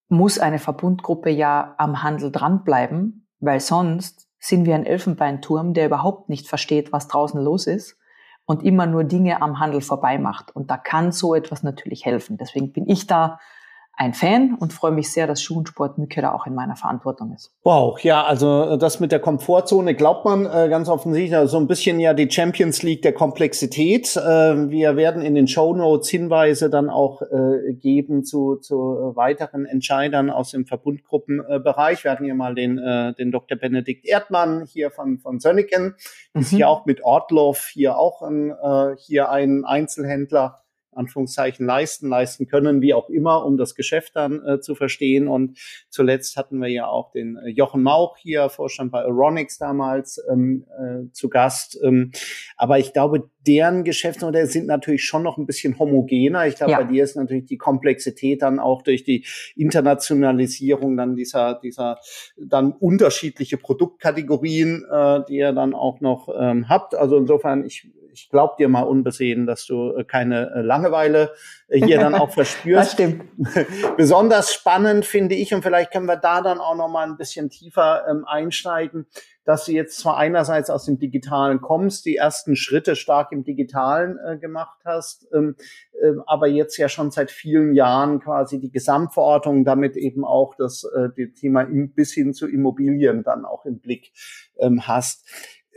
[0.08, 6.30] muss eine Verbundgruppe ja am Handel dranbleiben, weil sonst sind wir ein Elfenbeinturm, der überhaupt
[6.30, 7.98] nicht versteht, was draußen los ist
[8.46, 10.56] und immer nur Dinge am Handel vorbei macht.
[10.56, 12.38] Und da kann so etwas natürlich helfen.
[12.38, 13.42] Deswegen bin ich da
[13.98, 17.52] ein Fan und freue mich sehr, dass Schuhensport Mücke da auch in meiner Verantwortung ist.
[17.64, 21.58] Wow, ja, also äh, das mit der Komfortzone glaubt man äh, ganz offensichtlich, also so
[21.58, 24.16] ein bisschen ja die Champions League der Komplexität.
[24.18, 29.66] Äh, wir werden in den Show Notes Hinweise dann auch äh, geben zu, zu weiteren
[29.66, 32.04] Entscheidern aus dem Verbundgruppenbereich.
[32.04, 33.58] wir hatten hier mal den, äh, den Dr.
[33.58, 35.96] Benedikt Erdmann hier von, von Sönneken,
[36.34, 36.42] mhm.
[36.42, 40.65] ist hier auch mit Ortloff hier auch ein, äh, hier ein Einzelhändler
[40.96, 45.28] Anführungszeichen leisten, leisten können, wie auch immer, um das Geschäft dann äh, zu verstehen.
[45.28, 50.22] Und zuletzt hatten wir ja auch den äh, Jochen Mauch hier, Vorstand bei Euronics damals,
[50.32, 51.80] ähm, äh, zu Gast.
[51.84, 52.12] Ähm,
[52.58, 56.48] aber ich glaube, deren Geschäftsmodelle sind natürlich schon noch ein bisschen homogener.
[56.48, 56.82] Ich glaube, ja.
[56.82, 62.00] bei dir ist natürlich die Komplexität dann auch durch die Internationalisierung dann dieser, dieser
[62.38, 66.96] dann unterschiedliche Produktkategorien, äh, die ihr dann auch noch ähm, habt.
[66.96, 71.34] Also insofern, ich ich glaube dir mal unbesehen, dass du äh, keine äh, Langeweile
[71.68, 72.82] äh, hier dann auch verspürst.
[72.82, 73.26] Das stimmt.
[73.98, 77.50] Besonders spannend finde ich, und vielleicht können wir da dann auch noch mal ein bisschen
[77.50, 79.06] tiefer ähm, einsteigen,
[79.46, 84.18] dass du jetzt zwar einerseits aus dem Digitalen kommst, die ersten Schritte stark im Digitalen
[84.18, 85.56] äh, gemacht hast, ähm,
[86.02, 90.84] äh, aber jetzt ja schon seit vielen Jahren quasi die Gesamtverordnung, damit eben auch das,
[90.84, 94.12] äh, Thema im, bis hin zu Immobilien dann auch im Blick
[94.58, 95.26] ähm, hast.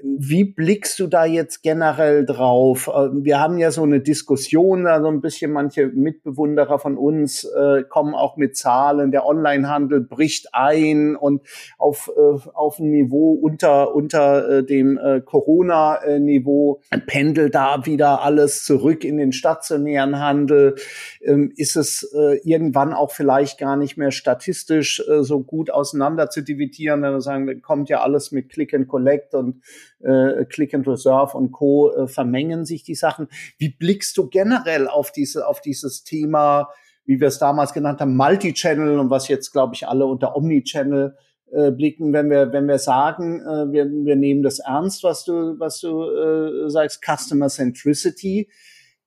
[0.00, 2.86] Wie blickst du da jetzt generell drauf?
[2.86, 7.44] Äh, wir haben ja so eine Diskussion, da so ein bisschen manche Mitbewunderer von uns
[7.44, 11.42] äh, kommen auch mit Zahlen, der Onlinehandel bricht ein und
[11.78, 18.64] auf, äh, auf ein Niveau unter, unter äh, dem äh, Corona-Niveau pendelt da wieder alles
[18.64, 20.76] zurück in den stationären Handel.
[21.22, 26.30] Ähm, ist es äh, irgendwann auch vielleicht gar nicht mehr statistisch äh, so gut auseinander
[26.30, 29.60] zu dividieren, wenn wir sagen, kommt ja alles mit Click and Collect und
[30.00, 31.92] äh, Click and Reserve und Co.
[31.92, 33.28] Äh, vermengen sich die Sachen.
[33.58, 36.68] Wie blickst du generell auf diese, auf dieses Thema,
[37.04, 41.16] wie wir es damals genannt haben, Multi-Channel und was jetzt, glaube ich, alle unter Omni-Channel
[41.50, 45.58] äh, blicken, wenn wir, wenn wir sagen, äh, wir, wir nehmen das ernst, was du,
[45.58, 48.50] was du äh, sagst, Customer Centricity,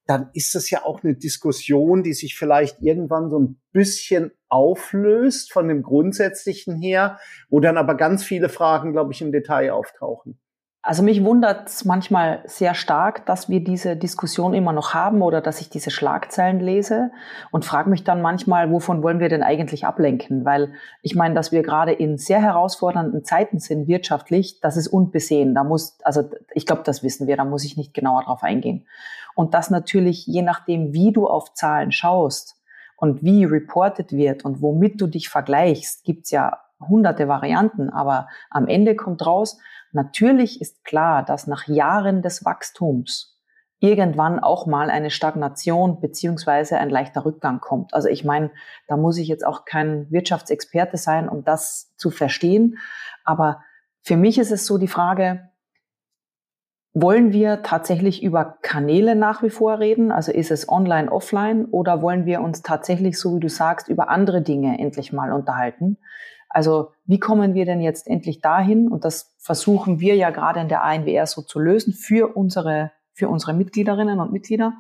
[0.08, 5.54] dann ist das ja auch eine Diskussion, die sich vielleicht irgendwann so ein bisschen auflöst
[5.54, 10.40] von dem Grundsätzlichen her, wo dann aber ganz viele Fragen, glaube ich, im Detail auftauchen.
[10.84, 15.40] Also mich wundert es manchmal sehr stark, dass wir diese Diskussion immer noch haben oder
[15.40, 17.12] dass ich diese Schlagzeilen lese
[17.52, 20.44] und frage mich dann manchmal, wovon wollen wir denn eigentlich ablenken?
[20.44, 25.54] Weil ich meine, dass wir gerade in sehr herausfordernden Zeiten sind wirtschaftlich, das ist unbesehen.
[25.54, 28.88] Da muss, also ich glaube, das wissen wir, da muss ich nicht genauer drauf eingehen.
[29.36, 32.56] Und das natürlich, je nachdem, wie du auf Zahlen schaust
[32.96, 38.68] und wie reported wird und womit du dich vergleichst, gibt's ja hunderte Varianten, aber am
[38.68, 39.60] Ende kommt raus,
[39.92, 43.40] Natürlich ist klar, dass nach Jahren des Wachstums
[43.80, 47.94] irgendwann auch mal eine Stagnation beziehungsweise ein leichter Rückgang kommt.
[47.94, 48.52] Also ich meine,
[48.88, 52.78] da muss ich jetzt auch kein Wirtschaftsexperte sein, um das zu verstehen.
[53.26, 53.62] Aber
[54.04, 55.50] für mich ist es so die Frage,
[56.94, 60.12] wollen wir tatsächlich über Kanäle nach wie vor reden?
[60.12, 61.66] Also ist es online, offline?
[61.66, 65.98] Oder wollen wir uns tatsächlich, so wie du sagst, über andere Dinge endlich mal unterhalten?
[66.54, 68.90] Also wie kommen wir denn jetzt endlich dahin?
[68.90, 73.30] Und das versuchen wir ja gerade in der ANWR so zu lösen für unsere, für
[73.30, 74.74] unsere Mitgliederinnen und Mitglieder.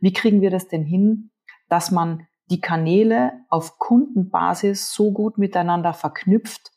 [0.00, 1.30] Wie kriegen wir das denn hin,
[1.68, 6.72] dass man die Kanäle auf Kundenbasis so gut miteinander verknüpft,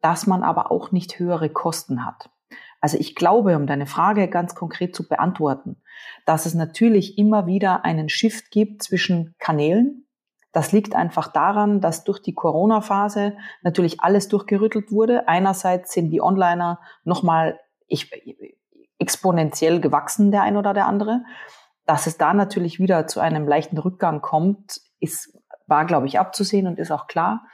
[0.00, 2.30] dass man aber auch nicht höhere Kosten hat?
[2.80, 5.82] Also ich glaube, um deine Frage ganz konkret zu beantworten,
[6.24, 10.06] dass es natürlich immer wieder einen Shift gibt zwischen Kanälen,
[10.52, 15.28] das liegt einfach daran, dass durch die Corona-Phase natürlich alles durchgerüttelt wurde.
[15.28, 18.10] Einerseits sind die Onliner nochmal ich,
[18.98, 21.22] exponentiell gewachsen, der ein oder der andere.
[21.86, 26.66] Dass es da natürlich wieder zu einem leichten Rückgang kommt, ist, war, glaube ich, abzusehen
[26.66, 27.46] und ist auch klar.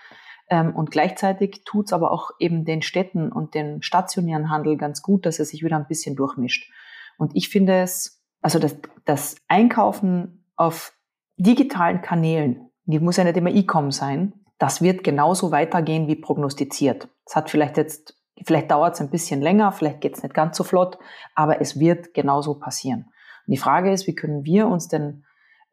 [0.48, 5.02] Ähm, und gleichzeitig tut es aber auch eben den Städten und den stationären Handel ganz
[5.02, 6.70] gut, dass er sich wieder ein bisschen durchmischt.
[7.18, 10.92] Und ich finde es, also das, das Einkaufen auf
[11.36, 17.08] digitalen Kanälen die muss ja nicht immer E-Com sein, das wird genauso weitergehen wie prognostiziert.
[17.26, 20.56] Es hat vielleicht jetzt, vielleicht dauert es ein bisschen länger, vielleicht geht es nicht ganz
[20.56, 20.98] so flott,
[21.34, 23.06] aber es wird genauso passieren.
[23.46, 25.24] Und die Frage ist, wie können wir uns denn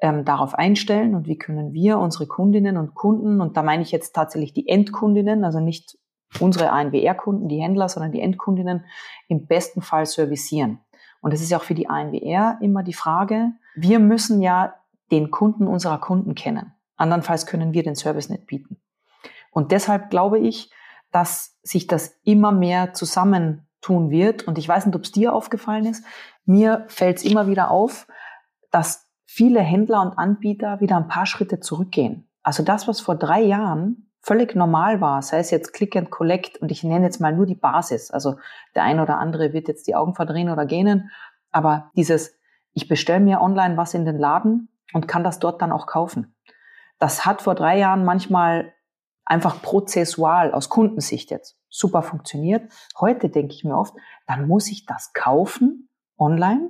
[0.02, 3.92] ähm, darauf einstellen und wie können wir unsere Kundinnen und Kunden, und da meine ich
[3.92, 5.98] jetzt tatsächlich die Endkundinnen, also nicht
[6.40, 8.86] unsere ANWR-Kunden, die Händler, sondern die Endkundinnen
[9.28, 10.80] im besten Fall servicieren.
[11.22, 14.74] Und es ist ja auch für die ANWR immer die Frage, wir müssen ja
[15.12, 16.74] den Kunden unserer Kunden kennen.
[16.96, 18.82] Andernfalls können wir den Service nicht bieten.
[19.52, 20.72] Und deshalb glaube ich,
[21.12, 25.34] dass sich das immer mehr zusammentun tun wird, und ich weiß nicht, ob es dir
[25.34, 26.04] aufgefallen ist,
[26.46, 28.08] mir fällt es immer wieder auf,
[28.72, 32.28] dass viele Händler und Anbieter wieder ein paar Schritte zurückgehen.
[32.42, 36.58] Also das, was vor drei Jahren völlig normal war, sei es jetzt Click and Collect
[36.58, 38.10] und ich nenne jetzt mal nur die Basis.
[38.10, 38.38] Also
[38.74, 41.12] der eine oder andere wird jetzt die Augen verdrehen oder gähnen,
[41.52, 42.40] aber dieses,
[42.74, 46.33] ich bestelle mir online was in den Laden und kann das dort dann auch kaufen.
[47.04, 48.72] Das hat vor drei Jahren manchmal
[49.26, 52.72] einfach prozessual aus Kundensicht jetzt super funktioniert.
[52.98, 53.94] Heute denke ich mir oft,
[54.26, 56.70] dann muss ich das kaufen online,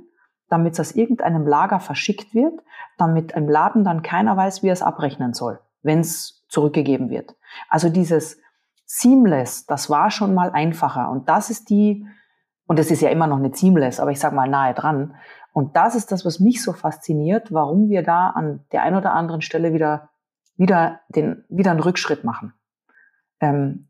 [0.49, 2.63] damit es aus irgendeinem Lager verschickt wird,
[2.97, 7.35] damit im Laden dann keiner weiß, wie er es abrechnen soll, wenn es zurückgegeben wird.
[7.69, 8.39] Also dieses
[8.85, 11.11] Seamless, das war schon mal einfacher.
[11.11, 12.07] Und das ist die,
[12.65, 15.13] und das ist ja immer noch nicht Seamless, aber ich sage mal nahe dran.
[15.51, 19.13] Und das ist das, was mich so fasziniert, warum wir da an der einen oder
[19.13, 20.09] anderen Stelle wieder,
[20.55, 22.53] wieder, den, wieder einen Rückschritt machen.
[23.39, 23.89] Ähm,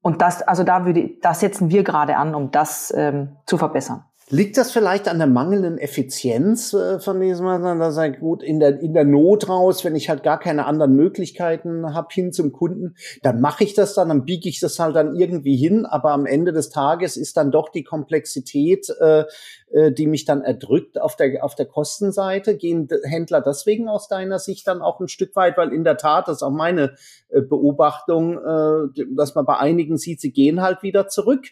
[0.00, 4.04] und das, also da würde, das setzen wir gerade an, um das ähm, zu verbessern.
[4.28, 8.80] Liegt das vielleicht an der mangelnden Effizienz äh, von diesem, da sagt gut, in der,
[8.80, 12.96] in der Not raus, wenn ich halt gar keine anderen Möglichkeiten habe hin zum Kunden,
[13.22, 16.26] dann mache ich das dann, dann biege ich das halt dann irgendwie hin, aber am
[16.26, 19.26] Ende des Tages ist dann doch die Komplexität, äh,
[19.70, 22.56] äh, die mich dann erdrückt auf der, auf der Kostenseite.
[22.56, 26.26] Gehen Händler deswegen aus deiner Sicht dann auch ein Stück weit, weil in der Tat,
[26.26, 26.96] das ist auch meine
[27.28, 31.44] äh, Beobachtung, äh, dass man bei einigen sieht, sie gehen halt wieder zurück.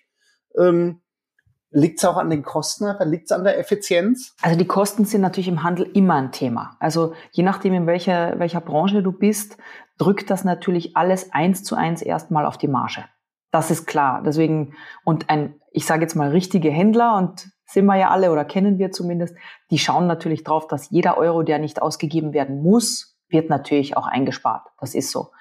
[0.58, 1.02] Ähm,
[1.76, 2.86] Liegt es auch an den Kosten?
[3.10, 4.36] Liegt es an der Effizienz?
[4.42, 6.76] Also die Kosten sind natürlich im Handel immer ein Thema.
[6.78, 9.58] Also je nachdem, in welcher, welcher Branche du bist,
[9.98, 13.04] drückt das natürlich alles eins zu eins erstmal auf die Marge.
[13.50, 14.22] Das ist klar.
[14.24, 18.44] Deswegen, und ein, ich sage jetzt mal, richtige Händler, und sind wir ja alle oder
[18.44, 19.36] kennen wir zumindest,
[19.72, 24.06] die schauen natürlich drauf, dass jeder Euro, der nicht ausgegeben werden muss, wird natürlich auch
[24.06, 24.68] eingespart.
[24.78, 25.32] Das ist so.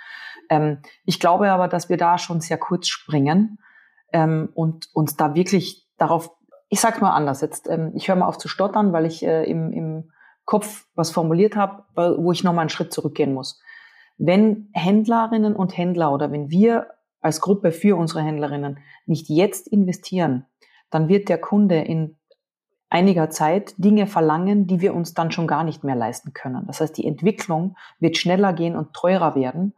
[0.50, 3.60] Ähm, ich glaube aber, dass wir da schon sehr kurz springen
[4.12, 6.32] ähm, und uns da wirklich darauf,
[6.70, 9.44] ich sag's mal anders jetzt, ähm, ich höre mal auf zu stottern, weil ich äh,
[9.44, 10.12] im, im
[10.46, 13.62] Kopf was formuliert habe, wo ich nochmal einen Schritt zurückgehen muss.
[14.18, 16.88] Wenn Händlerinnen und Händler oder wenn wir
[17.22, 20.46] als Gruppe für unsere Händlerinnen nicht jetzt investieren,
[20.90, 22.18] dann wird der Kunde in
[22.90, 26.68] einiger Zeit Dinge verlangen, die wir uns dann schon gar nicht mehr leisten können.
[26.68, 29.74] Das heißt, die Entwicklung wird schneller gehen und teurer werden.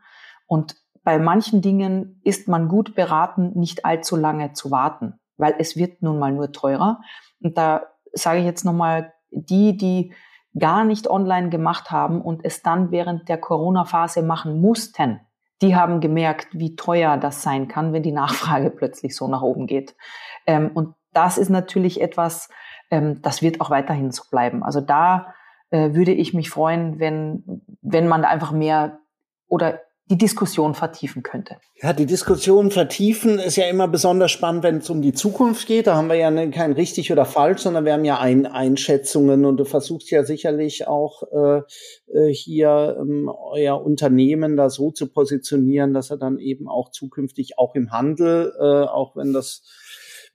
[0.47, 5.75] Und bei manchen Dingen ist man gut beraten, nicht allzu lange zu warten weil es
[5.75, 7.01] wird nun mal nur teurer.
[7.41, 10.13] Und da sage ich jetzt nochmal, die, die
[10.57, 15.19] gar nicht online gemacht haben und es dann während der Corona-Phase machen mussten,
[15.61, 19.67] die haben gemerkt, wie teuer das sein kann, wenn die Nachfrage plötzlich so nach oben
[19.67, 19.95] geht.
[20.47, 22.49] Ähm, und das ist natürlich etwas,
[22.91, 24.63] ähm, das wird auch weiterhin so bleiben.
[24.63, 25.33] Also da
[25.69, 28.99] äh, würde ich mich freuen, wenn, wenn man da einfach mehr
[29.47, 31.57] oder die Diskussion vertiefen könnte.
[31.81, 35.87] Ja, die Diskussion vertiefen ist ja immer besonders spannend, wenn es um die Zukunft geht.
[35.87, 39.57] Da haben wir ja kein richtig oder falsch, sondern wir haben ja ein Einschätzungen und
[39.57, 41.61] du versuchst ja sicherlich auch äh,
[42.13, 47.57] äh, hier ähm, euer Unternehmen da so zu positionieren, dass er dann eben auch zukünftig
[47.57, 49.63] auch im Handel, äh, auch wenn das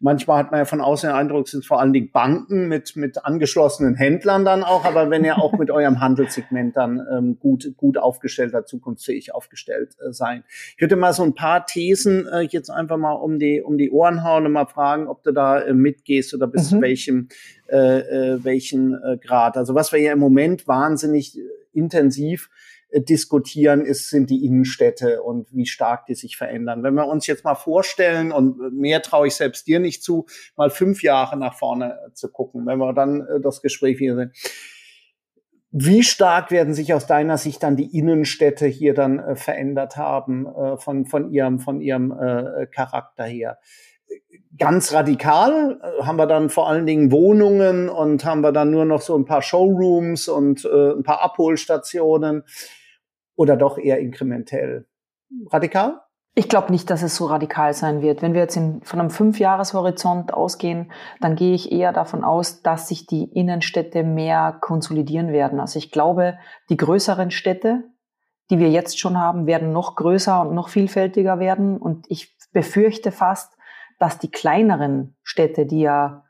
[0.02, 2.96] Manchmal hat man ja von außen den Eindruck, es sind vor allen Dingen Banken mit,
[2.96, 7.74] mit angeschlossenen Händlern dann auch, aber wenn ihr auch mit eurem Handelssegment dann ähm, gut,
[7.76, 10.42] gut aufgestellter, zukunftsfähig aufgestellt äh, sein.
[10.74, 13.90] Ich würde mal so ein paar Thesen äh, jetzt einfach mal um die, um die
[13.90, 16.80] Ohren hauen und mal fragen, ob du da äh, mitgehst oder bis mhm.
[16.80, 17.28] welchem,
[17.68, 19.58] äh, äh, welchen äh, Grad.
[19.58, 21.42] Also was wir ja im Moment wahnsinnig äh,
[21.74, 22.48] intensiv
[22.92, 26.82] diskutieren, ist, sind die Innenstädte und wie stark die sich verändern.
[26.82, 30.26] Wenn wir uns jetzt mal vorstellen, und mehr traue ich selbst dir nicht zu,
[30.56, 34.16] mal fünf Jahre nach vorne äh, zu gucken, wenn wir dann äh, das Gespräch hier
[34.16, 34.32] sehen.
[35.72, 40.46] Wie stark werden sich aus deiner Sicht dann die Innenstädte hier dann äh, verändert haben
[40.46, 43.58] äh, von, von ihrem, von ihrem äh, Charakter her?
[44.58, 49.00] Ganz radikal haben wir dann vor allen Dingen Wohnungen und haben wir dann nur noch
[49.00, 52.42] so ein paar Showrooms und äh, ein paar Abholstationen
[53.40, 54.86] oder doch eher inkrementell?
[55.50, 56.02] Radikal?
[56.34, 58.20] Ich glaube nicht, dass es so radikal sein wird.
[58.20, 62.88] Wenn wir jetzt in, von einem Fünfjahreshorizont ausgehen, dann gehe ich eher davon aus, dass
[62.88, 65.58] sich die Innenstädte mehr konsolidieren werden.
[65.58, 67.84] Also ich glaube, die größeren Städte,
[68.50, 71.78] die wir jetzt schon haben, werden noch größer und noch vielfältiger werden.
[71.78, 73.56] Und ich befürchte fast,
[73.98, 76.24] dass die kleineren Städte, die ja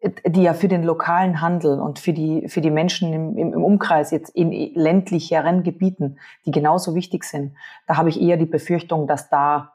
[0.00, 4.12] die ja für den lokalen Handel und für die, für die Menschen im, im, Umkreis
[4.12, 7.54] jetzt in ländlicheren Gebieten, die genauso wichtig sind,
[7.86, 9.72] da habe ich eher die Befürchtung, dass da,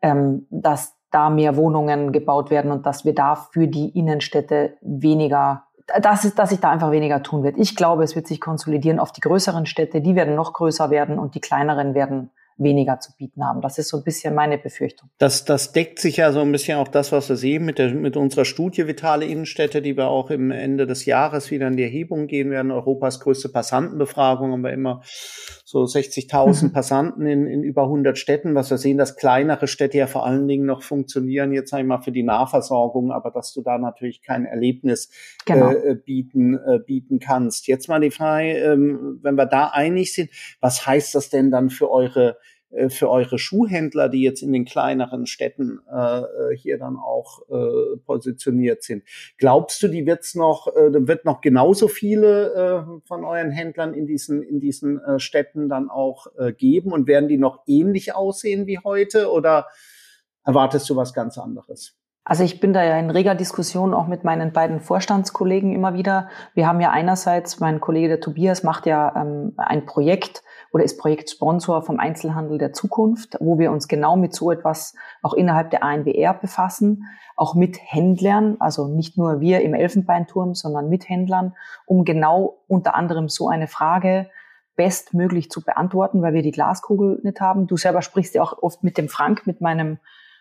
[0.00, 5.64] ähm, dass da mehr Wohnungen gebaut werden und dass wir da für die Innenstädte weniger,
[6.00, 7.56] dass, es, dass sich da einfach weniger tun wird.
[7.56, 11.20] Ich glaube, es wird sich konsolidieren auf die größeren Städte, die werden noch größer werden
[11.20, 13.60] und die kleineren werden weniger zu bieten haben.
[13.60, 15.10] Das ist so ein bisschen meine Befürchtung.
[15.18, 17.92] Das, das deckt sich ja so ein bisschen auch das, was wir sehen mit, der,
[17.94, 21.82] mit unserer Studie Vitale Innenstädte, die wir auch im Ende des Jahres wieder in die
[21.82, 22.70] Erhebung gehen werden.
[22.70, 25.02] Europas größte Passantenbefragung haben wir immer
[25.72, 26.72] so 60.000 mhm.
[26.72, 30.46] Passanten in, in über 100 Städten, was wir sehen, dass kleinere Städte ja vor allen
[30.46, 35.10] Dingen noch funktionieren, jetzt einmal für die Nahversorgung, aber dass du da natürlich kein Erlebnis
[35.46, 35.70] genau.
[35.70, 37.66] äh, bieten, äh, bieten kannst.
[37.66, 40.30] Jetzt mal die Frage, ähm, wenn wir da einig sind,
[40.60, 42.36] was heißt das denn dann für eure
[42.72, 47.42] äh, für eure Schuhhändler, die jetzt in den kleineren Städten äh, äh, hier dann auch
[47.48, 49.04] äh, positioniert sind.
[49.38, 54.06] Glaubst du, die wird's noch, äh, wird noch genauso viele äh, von euren Händlern in
[54.06, 58.66] diesen in diesen äh, Städten dann auch äh, geben und werden die noch ähnlich aussehen
[58.66, 59.66] wie heute oder
[60.44, 61.96] erwartest du was ganz anderes?
[62.24, 66.28] Also ich bin da ja in reger Diskussion auch mit meinen beiden Vorstandskollegen immer wieder.
[66.54, 70.98] Wir haben ja einerseits, mein Kollege der Tobias macht ja ähm, ein Projekt, oder ist
[70.98, 75.84] Projektsponsor vom Einzelhandel der Zukunft, wo wir uns genau mit so etwas auch innerhalb der
[75.84, 77.04] ANWR befassen,
[77.36, 81.54] auch mit Händlern, also nicht nur wir im Elfenbeinturm, sondern mit Händlern,
[81.86, 84.30] um genau unter anderem so eine Frage
[84.74, 87.66] bestmöglich zu beantworten, weil wir die Glaskugel nicht haben.
[87.66, 89.98] Du selber sprichst ja auch oft mit dem Frank, mit meinem,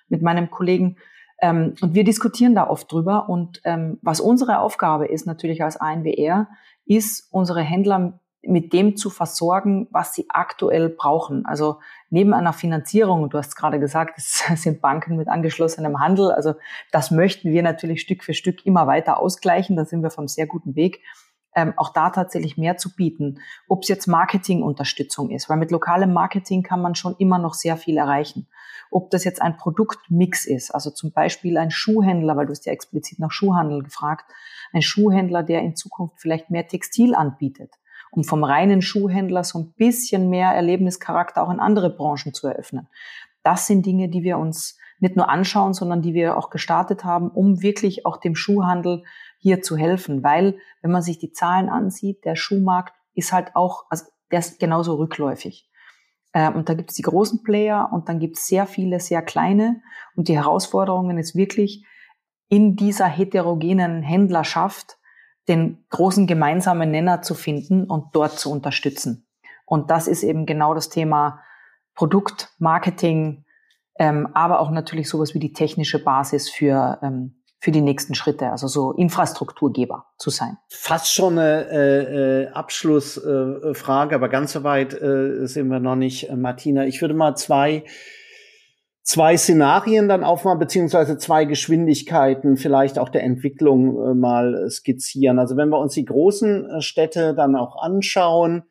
[0.08, 0.96] mit meinem Kollegen.
[1.42, 3.28] Ähm, und wir diskutieren da oft drüber.
[3.28, 6.48] Und ähm, was unsere Aufgabe ist natürlich als ANWR,
[6.86, 11.46] ist, unsere Händler mit dem zu versorgen, was sie aktuell brauchen.
[11.46, 11.80] Also
[12.10, 16.56] neben einer Finanzierung, du hast gerade gesagt, es sind Banken mit angeschlossenem Handel, also
[16.92, 20.48] das möchten wir natürlich Stück für Stück immer weiter ausgleichen, da sind wir vom sehr
[20.48, 21.02] guten Weg.
[21.54, 23.40] Ähm, auch da tatsächlich mehr zu bieten.
[23.68, 27.76] Ob es jetzt Marketingunterstützung ist, weil mit lokalem Marketing kann man schon immer noch sehr
[27.76, 28.48] viel erreichen.
[28.90, 32.72] Ob das jetzt ein Produktmix ist, also zum Beispiel ein Schuhhändler, weil du hast ja
[32.72, 34.32] explizit nach Schuhhandel gefragt,
[34.72, 37.76] ein Schuhhändler, der in Zukunft vielleicht mehr Textil anbietet
[38.12, 42.88] um vom reinen Schuhhändler so ein bisschen mehr Erlebnischarakter auch in andere Branchen zu eröffnen.
[43.44, 47.30] Das sind Dinge, die wir uns nicht nur anschauen, sondern die wir auch gestartet haben,
[47.30, 49.04] um wirklich auch dem Schuhhandel
[49.40, 50.24] hier zu helfen.
[50.24, 54.60] Weil, wenn man sich die Zahlen ansieht, der Schuhmarkt ist halt auch, also der ist
[54.60, 55.68] genauso rückläufig.
[56.34, 59.24] Äh, und da gibt es die großen Player und dann gibt es sehr viele, sehr
[59.24, 59.82] kleine.
[60.16, 61.86] Und die Herausforderungen ist wirklich,
[62.48, 64.98] in dieser heterogenen Händlerschaft
[65.48, 69.28] den großen gemeinsamen Nenner zu finden und dort zu unterstützen.
[69.66, 71.42] Und das ist eben genau das Thema
[71.96, 73.46] Produkt, Marketing,
[73.98, 78.50] ähm, aber auch natürlich sowas wie die technische Basis für, ähm, für die nächsten Schritte,
[78.50, 80.58] also so Infrastrukturgeber zu sein.
[80.70, 85.96] Fast schon eine äh, äh Abschlussfrage, äh, aber ganz so weit äh, sind wir noch
[85.96, 86.86] nicht, äh, Martina.
[86.86, 87.84] Ich würde mal zwei
[89.12, 95.38] zwei Szenarien dann aufmachen, beziehungsweise zwei Geschwindigkeiten vielleicht auch der Entwicklung äh, mal skizzieren.
[95.38, 98.64] Also wenn wir uns die großen äh, Städte dann auch anschauen,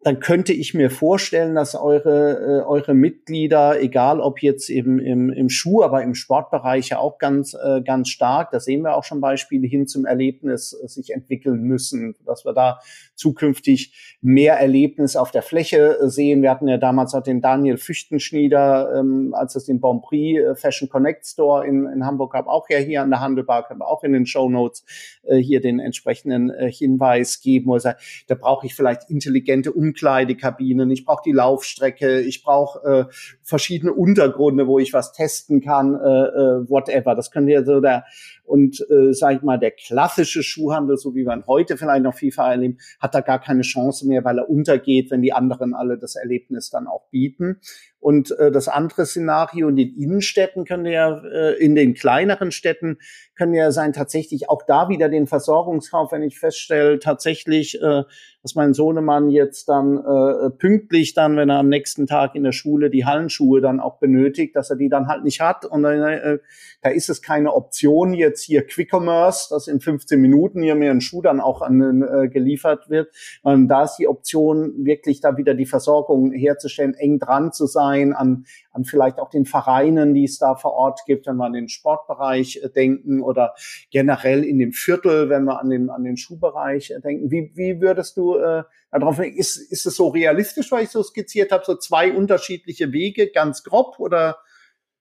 [0.00, 5.30] dann könnte ich mir vorstellen, dass eure, äh, eure Mitglieder, egal ob jetzt im, im,
[5.30, 9.04] im Schuh, aber im Sportbereich ja auch ganz, äh, ganz stark, da sehen wir auch
[9.04, 12.80] schon Beispiele hin zum Erlebnis, äh, sich entwickeln müssen, dass wir da
[13.18, 16.42] zukünftig mehr Erlebnis auf der Fläche äh, sehen.
[16.42, 20.54] Wir hatten ja damals auch den Daniel Füchtenschnieder, ähm, als es den Bon Prix äh,
[20.54, 23.88] Fashion Connect Store in, in Hamburg gab, auch ja hier an der Handelbar, können wir
[23.88, 24.84] auch in den Show Notes
[25.24, 27.78] äh, hier den entsprechenden äh, Hinweis geben.
[27.78, 33.12] Sagt, da brauche ich vielleicht intelligente Umkleidekabinen, ich brauche die Laufstrecke, ich brauche äh,
[33.42, 37.14] verschiedene Untergründe, wo ich was testen kann, äh, äh, whatever.
[37.14, 38.04] Das könnte ja so der
[38.48, 42.52] und äh, sage ich mal, der klassische Schuhhandel, so wie ihn heute vielleicht noch FIFA
[42.52, 46.16] erleben, hat da gar keine Chance mehr, weil er untergeht, wenn die anderen alle das
[46.16, 47.60] Erlebnis dann auch bieten.
[48.00, 52.98] Und äh, das andere Szenario in den Innenstädten könnte ja, äh, in den kleineren Städten
[53.34, 58.04] können ja sein, tatsächlich auch da wieder den Versorgungskauf, wenn ich feststelle, tatsächlich, äh,
[58.42, 62.52] dass mein Sohnemann jetzt dann äh, pünktlich dann, wenn er am nächsten Tag in der
[62.52, 65.64] Schule die Hallenschuhe dann auch benötigt, dass er die dann halt nicht hat.
[65.64, 66.38] Und äh,
[66.82, 70.92] da ist es keine Option jetzt hier Quick Commerce, dass in 15 Minuten hier mir
[70.92, 73.12] ein Schuh dann auch an, äh, geliefert wird.
[73.42, 77.87] Und da ist die Option, wirklich da wieder die Versorgung herzustellen, eng dran zu sein
[77.88, 81.52] an, an vielleicht auch den Vereinen, die es da vor Ort gibt, wenn wir an
[81.52, 83.54] den Sportbereich äh, denken oder
[83.90, 87.30] generell in dem Viertel, wenn wir an den, an den Schuhbereich äh, denken.
[87.30, 91.52] Wie, wie würdest du äh, darauf, ist, ist es so realistisch, weil ich so skizziert
[91.52, 94.38] habe, so zwei unterschiedliche Wege, ganz grob, oder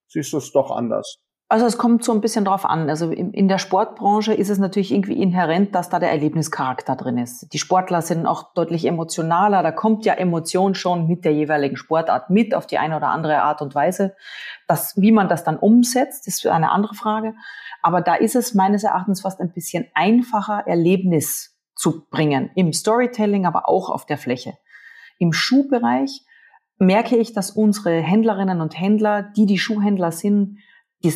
[0.08, 1.20] siehst du es doch anders?
[1.50, 2.90] Also es kommt so ein bisschen drauf an.
[2.90, 7.54] Also in der Sportbranche ist es natürlich irgendwie inhärent, dass da der Erlebnischarakter drin ist.
[7.54, 9.64] Die Sportler sind auch deutlich emotionaler.
[9.64, 13.44] Da kommt ja Emotion schon mit der jeweiligen Sportart mit auf die eine oder andere
[13.44, 14.14] Art und Weise.
[14.68, 17.34] Das, wie man das dann umsetzt, ist eine andere Frage.
[17.82, 22.52] Aber da ist es meines Erachtens fast ein bisschen einfacher, Erlebnis zu bringen.
[22.56, 24.58] Im Storytelling, aber auch auf der Fläche.
[25.18, 26.26] Im Schuhbereich
[26.78, 30.58] merke ich, dass unsere Händlerinnen und Händler, die die Schuhhändler sind,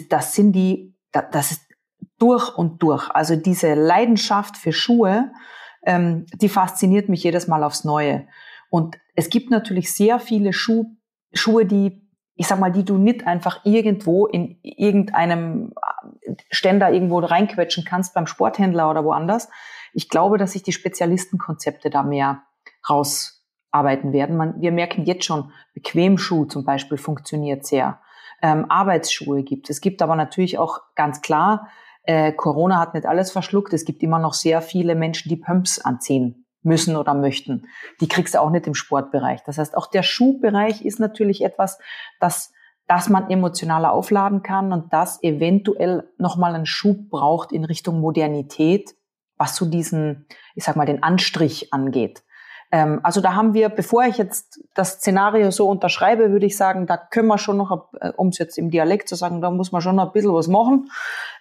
[0.09, 1.61] das sind die, das ist
[2.17, 3.09] durch und durch.
[3.09, 5.31] Also diese Leidenschaft für Schuhe,
[5.85, 8.27] ähm, die fasziniert mich jedes Mal aufs Neue.
[8.69, 10.85] Und es gibt natürlich sehr viele Schuh,
[11.33, 15.73] Schuhe, die, ich sag mal, die du nicht einfach irgendwo in irgendeinem
[16.49, 19.49] Ständer irgendwo reinquetschen kannst beim Sporthändler oder woanders.
[19.93, 22.43] Ich glaube, dass sich die Spezialistenkonzepte da mehr
[23.73, 24.37] rausarbeiten werden.
[24.37, 27.99] Man, wir merken jetzt schon, Bequemschuh zum Beispiel funktioniert sehr.
[28.41, 29.81] Ähm, Arbeitsschuhe gibt es.
[29.81, 31.67] gibt aber natürlich auch ganz klar,
[32.03, 33.73] äh, Corona hat nicht alles verschluckt.
[33.73, 37.67] Es gibt immer noch sehr viele Menschen, die Pumps anziehen müssen oder möchten.
[38.01, 39.41] Die kriegst du auch nicht im Sportbereich.
[39.43, 41.79] Das heißt, auch der Schuhbereich ist natürlich etwas,
[42.19, 42.51] das
[42.87, 48.95] dass man emotionaler aufladen kann und das eventuell nochmal einen Schub braucht in Richtung Modernität,
[49.37, 52.21] was so diesen, ich sag mal, den Anstrich angeht.
[52.71, 56.87] Ähm, also da haben wir, bevor ich jetzt das Szenario so unterschreibe, würde ich sagen,
[56.87, 59.71] da können wir schon noch, äh, um es jetzt im Dialekt zu sagen, da muss
[59.71, 60.89] man schon noch ein bisschen was machen.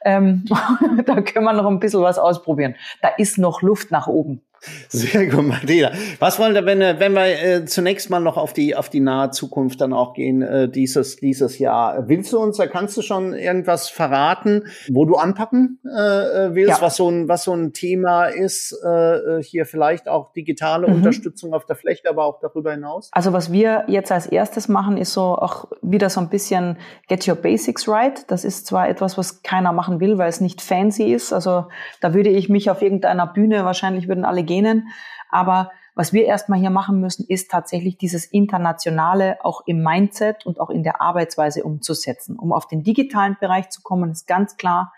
[0.05, 0.45] Ähm,
[1.07, 2.75] da können wir noch ein bisschen was ausprobieren.
[3.03, 4.43] Da ist noch Luft nach oben.
[4.89, 5.93] Sehr gut, Martina.
[6.19, 9.31] Was wollen wir, wenn, wenn wir äh, zunächst mal noch auf die, auf die nahe
[9.31, 12.09] Zukunft dann auch gehen, äh, dieses, dieses Jahr?
[12.09, 16.79] Willst du uns, da kannst du schon irgendwas verraten, wo du anpacken äh, äh willst,
[16.79, 16.83] ja.
[16.83, 20.97] was, so ein, was so ein Thema ist, äh, äh, hier vielleicht auch digitale mhm.
[20.97, 23.09] Unterstützung auf der Fläche, aber auch darüber hinaus?
[23.13, 26.77] Also was wir jetzt als erstes machen, ist so auch wieder so ein bisschen
[27.09, 28.31] Get Your Basics Right.
[28.31, 31.33] Das ist zwar etwas, was keiner machen will, weil es nicht fancy ist.
[31.33, 31.67] Also
[32.01, 34.89] da würde ich mich auf irgendeiner Bühne, wahrscheinlich würden alle genen.
[35.31, 40.61] Aber was wir erstmal hier machen müssen, ist tatsächlich dieses Internationale auch im Mindset und
[40.61, 42.39] auch in der Arbeitsweise umzusetzen.
[42.39, 44.93] Um auf den digitalen Bereich zu kommen, ist ganz klar,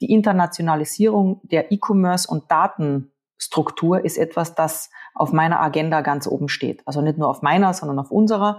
[0.00, 6.82] die Internationalisierung der E-Commerce und Datenstruktur ist etwas, das auf meiner Agenda ganz oben steht.
[6.86, 8.58] Also nicht nur auf meiner, sondern auf unserer,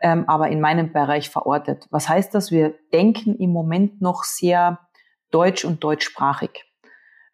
[0.00, 1.86] ähm, aber in meinem Bereich verortet.
[1.90, 2.50] Was heißt das?
[2.50, 4.80] Wir denken im Moment noch sehr
[5.30, 6.71] deutsch und deutschsprachig.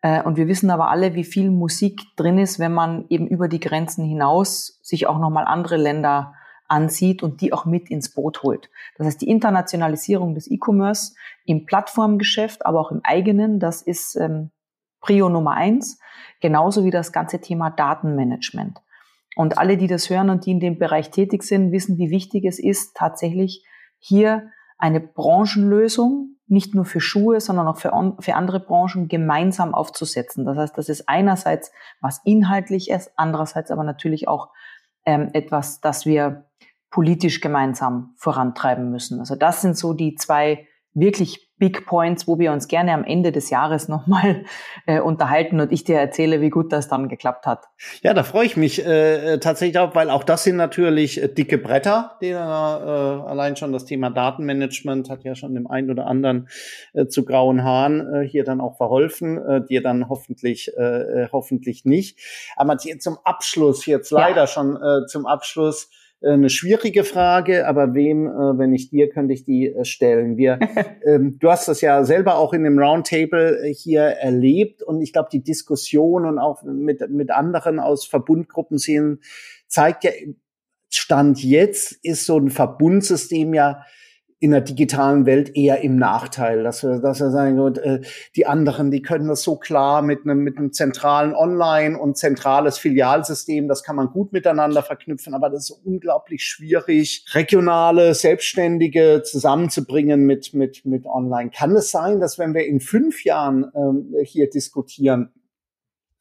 [0.03, 3.49] Äh, und wir wissen aber alle, wie viel Musik drin ist, wenn man eben über
[3.49, 6.35] die Grenzen hinaus sich auch nochmal andere Länder
[6.69, 8.71] ansieht und die auch mit ins Boot holt.
[8.97, 11.15] Das heißt, die Internationalisierung des E-Commerce
[11.47, 14.51] im Plattformgeschäft, aber auch im eigenen, das ist ähm,
[15.01, 15.99] Prio Nummer eins,
[16.41, 18.81] genauso wie das ganze Thema Datenmanagement.
[19.37, 22.45] Und alle, die das hören und die in dem Bereich tätig sind, wissen, wie wichtig
[22.45, 23.65] es ist, tatsächlich
[23.99, 30.45] hier eine Branchenlösung nicht nur für Schuhe, sondern auch für, für andere Branchen gemeinsam aufzusetzen.
[30.45, 31.71] Das heißt, das ist einerseits
[32.01, 34.49] was inhaltlich ist, andererseits aber natürlich auch
[35.05, 36.47] ähm, etwas, das wir
[36.91, 39.21] politisch gemeinsam vorantreiben müssen.
[39.21, 43.33] Also das sind so die zwei wirklich Big Points, wo wir uns gerne am Ende
[43.33, 44.45] des Jahres nochmal
[44.87, 47.67] äh, unterhalten und ich dir erzähle, wie gut das dann geklappt hat.
[48.03, 51.59] Ja, da freue ich mich äh, tatsächlich auch, weil auch das sind natürlich äh, dicke
[51.59, 56.49] Bretter, die äh, allein schon das Thema Datenmanagement hat ja schon dem einen oder anderen
[56.95, 60.83] äh, zu grauen Haaren äh, hier dann auch verholfen, äh, dir dann hoffentlich äh,
[61.23, 62.19] äh hoffentlich nicht.
[62.57, 64.47] Aber zum Abschluss jetzt leider ja.
[64.47, 65.91] schon äh, zum Abschluss
[66.23, 70.37] eine schwierige Frage, aber wem, äh, wenn nicht dir, könnte ich die äh, stellen.
[70.37, 70.59] Wir,
[71.05, 75.29] ähm, du hast das ja selber auch in dem Roundtable hier erlebt und ich glaube,
[75.33, 79.21] die Diskussion und auch mit, mit anderen aus Verbundgruppen sehen,
[79.69, 80.11] zeigt ja,
[80.91, 83.83] Stand jetzt ist so ein Verbundsystem ja
[84.41, 88.03] in der digitalen Welt eher im Nachteil, dass wir, dass wir sagen, gut, äh,
[88.37, 92.79] die anderen, die können das so klar mit einem, mit einem zentralen Online- und zentrales
[92.79, 100.25] Filialsystem, das kann man gut miteinander verknüpfen, aber das ist unglaublich schwierig, regionale Selbstständige zusammenzubringen
[100.25, 101.51] mit, mit, mit Online.
[101.51, 105.33] Kann es sein, dass wenn wir in fünf Jahren ähm, hier diskutieren,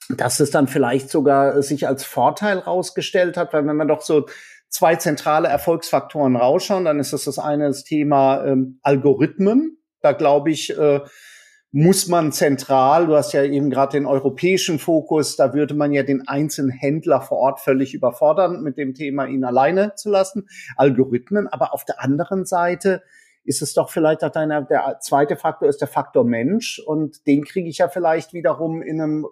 [0.09, 4.25] dass es dann vielleicht sogar sich als Vorteil rausgestellt hat, weil wenn man doch so
[4.69, 9.77] zwei zentrale Erfolgsfaktoren rausschauen, dann ist das das eine das Thema ähm, Algorithmen.
[10.01, 11.01] Da glaube ich, äh,
[11.71, 16.03] muss man zentral, du hast ja eben gerade den europäischen Fokus, da würde man ja
[16.03, 20.47] den einzelnen Händler vor Ort völlig überfordern, mit dem Thema ihn alleine zu lassen.
[20.77, 23.03] Algorithmen, aber auf der anderen Seite
[23.43, 27.43] ist es doch vielleicht auch deiner, der zweite Faktor ist der Faktor Mensch und den
[27.43, 29.27] kriege ich ja vielleicht wiederum in einem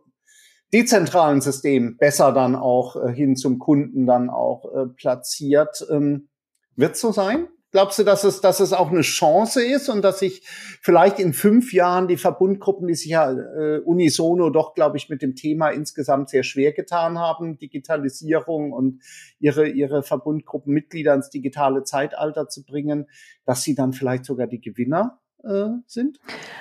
[0.75, 5.85] dezentralen System besser dann auch äh, hin zum Kunden dann auch äh, platziert.
[5.89, 6.27] Ähm,
[6.75, 7.47] wird so sein?
[7.71, 10.45] Glaubst du, dass es, dass es auch eine Chance ist und dass sich
[10.81, 15.21] vielleicht in fünf Jahren die Verbundgruppen, die sich ja äh, unisono doch, glaube ich, mit
[15.21, 19.01] dem Thema insgesamt sehr schwer getan haben, Digitalisierung und
[19.39, 23.07] ihre, ihre Verbundgruppenmitglieder ins digitale Zeitalter zu bringen,
[23.45, 26.19] dass sie dann vielleicht sogar die Gewinner äh, sind?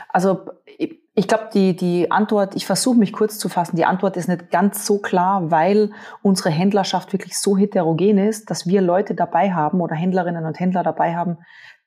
[0.09, 0.47] Also
[0.79, 4.51] Ich glaube, die, die Antwort, ich versuche mich kurz zu fassen, die Antwort ist nicht
[4.51, 5.93] ganz so klar, weil
[6.23, 10.83] unsere Händlerschaft wirklich so heterogen ist, dass wir Leute dabei haben oder Händlerinnen und Händler
[10.83, 11.39] dabei haben,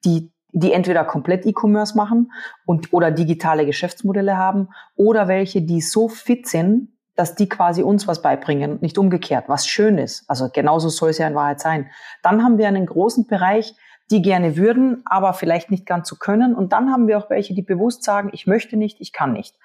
[0.06, 2.32] die, die entweder komplett E-Commerce machen
[2.66, 8.08] und, oder digitale Geschäftsmodelle haben oder welche, die so fit sind, dass die quasi uns
[8.08, 10.24] was beibringen, nicht umgekehrt, was schön ist.
[10.30, 11.90] Also genauso soll es ja in Wahrheit sein.
[12.22, 13.76] Dann haben wir einen großen Bereich,
[14.10, 16.56] die gerne würden, aber vielleicht nicht ganz so können.
[16.56, 19.56] Und dann haben wir auch welche, die bewusst sagen, ich möchte nicht, ich kann nicht.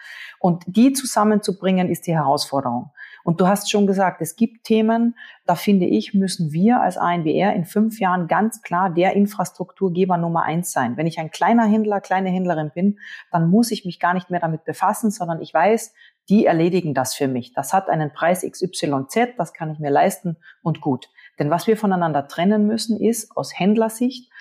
[0.41, 2.91] Und die zusammenzubringen, ist die Herausforderung.
[3.25, 5.17] Und du hast schon gesagt, es gibt Themen,
[5.47, 10.43] da finde ich, müssen wir als ANWR in fünf Jahren ganz klar der Infrastrukturgeber Nummer
[10.43, 10.97] eins sein.
[10.97, 12.99] Wenn ich ein kleiner Händler, kleine Händlerin bin,
[13.31, 15.95] dann muss ich mich gar nicht mehr damit befassen, sondern ich weiß,
[16.29, 17.53] die erledigen das für mich.
[17.53, 21.09] Das hat einen Preis XYZ, das kann ich mir leisten und gut.
[21.39, 24.32] Denn was wir voneinander trennen müssen, ist aus Händlersicht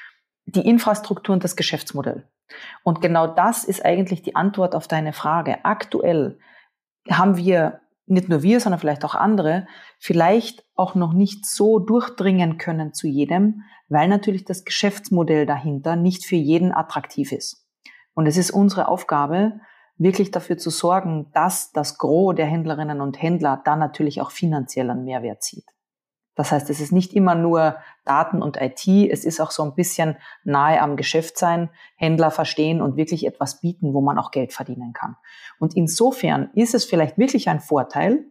[0.56, 2.28] die Infrastruktur und das Geschäftsmodell.
[2.84, 5.64] Und genau das ist eigentlich die Antwort auf deine Frage.
[5.64, 6.40] Aktuell
[7.10, 9.68] haben wir, nicht nur wir, sondern vielleicht auch andere,
[10.00, 16.26] vielleicht auch noch nicht so durchdringen können zu jedem, weil natürlich das Geschäftsmodell dahinter nicht
[16.26, 17.68] für jeden attraktiv ist.
[18.14, 19.60] Und es ist unsere Aufgabe,
[19.98, 24.90] wirklich dafür zu sorgen, dass das Gros der Händlerinnen und Händler dann natürlich auch finanziell
[24.90, 25.66] einen Mehrwert zieht.
[26.36, 27.76] Das heißt, es ist nicht immer nur
[28.06, 32.82] Daten und IT, es ist auch so ein bisschen nahe am Geschäft sein, Händler verstehen
[32.82, 35.18] und wirklich etwas bieten, wo man auch Geld verdienen kann.
[35.60, 38.26] Und insofern ist es vielleicht wirklich ein Vorteil,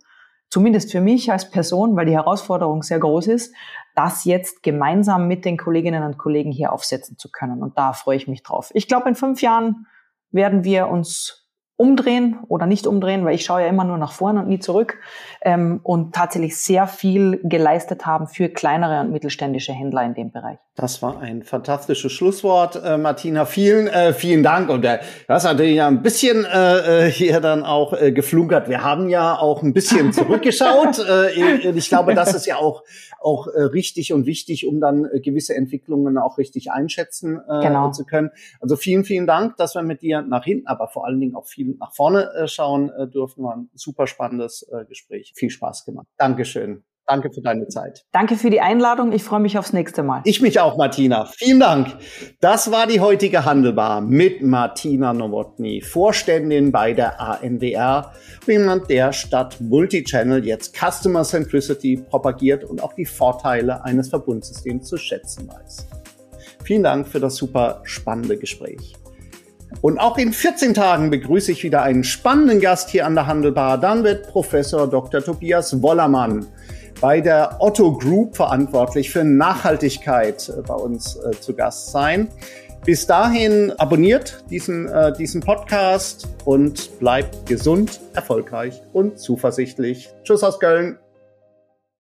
[0.49, 3.55] zumindest für mich als Person, weil die Herausforderung sehr groß ist,
[3.95, 7.63] das jetzt gemeinsam mit den Kolleginnen und Kollegen hier aufsetzen zu können.
[7.63, 8.71] Und da freue ich mich drauf.
[8.75, 9.87] Ich glaube, in fünf Jahren
[10.33, 11.40] werden wir uns
[11.81, 14.99] umdrehen oder nicht umdrehen, weil ich schaue ja immer nur nach vorne und nie zurück
[15.41, 20.59] ähm, und tatsächlich sehr viel geleistet haben für kleinere und mittelständische Händler in dem Bereich.
[20.77, 23.47] Das war ein fantastisches Schlusswort, äh, Martina.
[23.47, 24.69] Vielen, äh, vielen Dank.
[24.69, 28.69] Und äh, du hast natürlich ja ein bisschen äh, äh, hier dann auch äh, geflunkert.
[28.69, 30.99] Wir haben ja auch ein bisschen zurückgeschaut.
[30.99, 32.83] äh, ich glaube, das ist ja auch
[33.21, 37.91] auch äh, richtig und wichtig, um dann äh, gewisse Entwicklungen auch richtig einschätzen äh, genau.
[37.91, 38.31] zu können.
[38.61, 41.47] Also vielen, vielen Dank, dass wir mit dir nach hinten, aber vor allen Dingen auch
[41.71, 43.43] viel nach vorne äh, schauen äh, durften.
[43.43, 45.33] War ein super spannendes äh, Gespräch.
[45.35, 46.07] Viel Spaß gemacht.
[46.17, 46.85] Dankeschön.
[47.07, 48.05] Danke für deine Zeit.
[48.13, 49.11] Danke für die Einladung.
[49.11, 50.21] Ich freue mich aufs nächste Mal.
[50.27, 51.25] Ich mich auch, Martina.
[51.25, 51.97] Vielen Dank.
[52.41, 58.13] Das war die heutige Handelbar mit Martina Nowotny, Vorständin bei der ANWR,
[58.47, 64.97] jemand der Stadt Multichannel jetzt Customer Centricity propagiert und auch die Vorteile eines Verbundsystems zu
[64.97, 65.89] schätzen weiß.
[66.63, 69.00] Vielen Dank für das super spannende Gespräch.
[69.81, 73.79] Und auch in 14 Tagen begrüße ich wieder einen spannenden Gast hier an der Handelbar.
[73.79, 75.23] Dann wird Professor Dr.
[75.23, 76.47] Tobias Wollermann
[77.01, 82.29] bei der Otto Group verantwortlich für Nachhaltigkeit äh, bei uns äh, zu Gast sein.
[82.85, 90.11] Bis dahin abonniert diesen, äh, diesen Podcast und bleibt gesund, erfolgreich und zuversichtlich.
[90.25, 90.99] Tschüss aus Köln.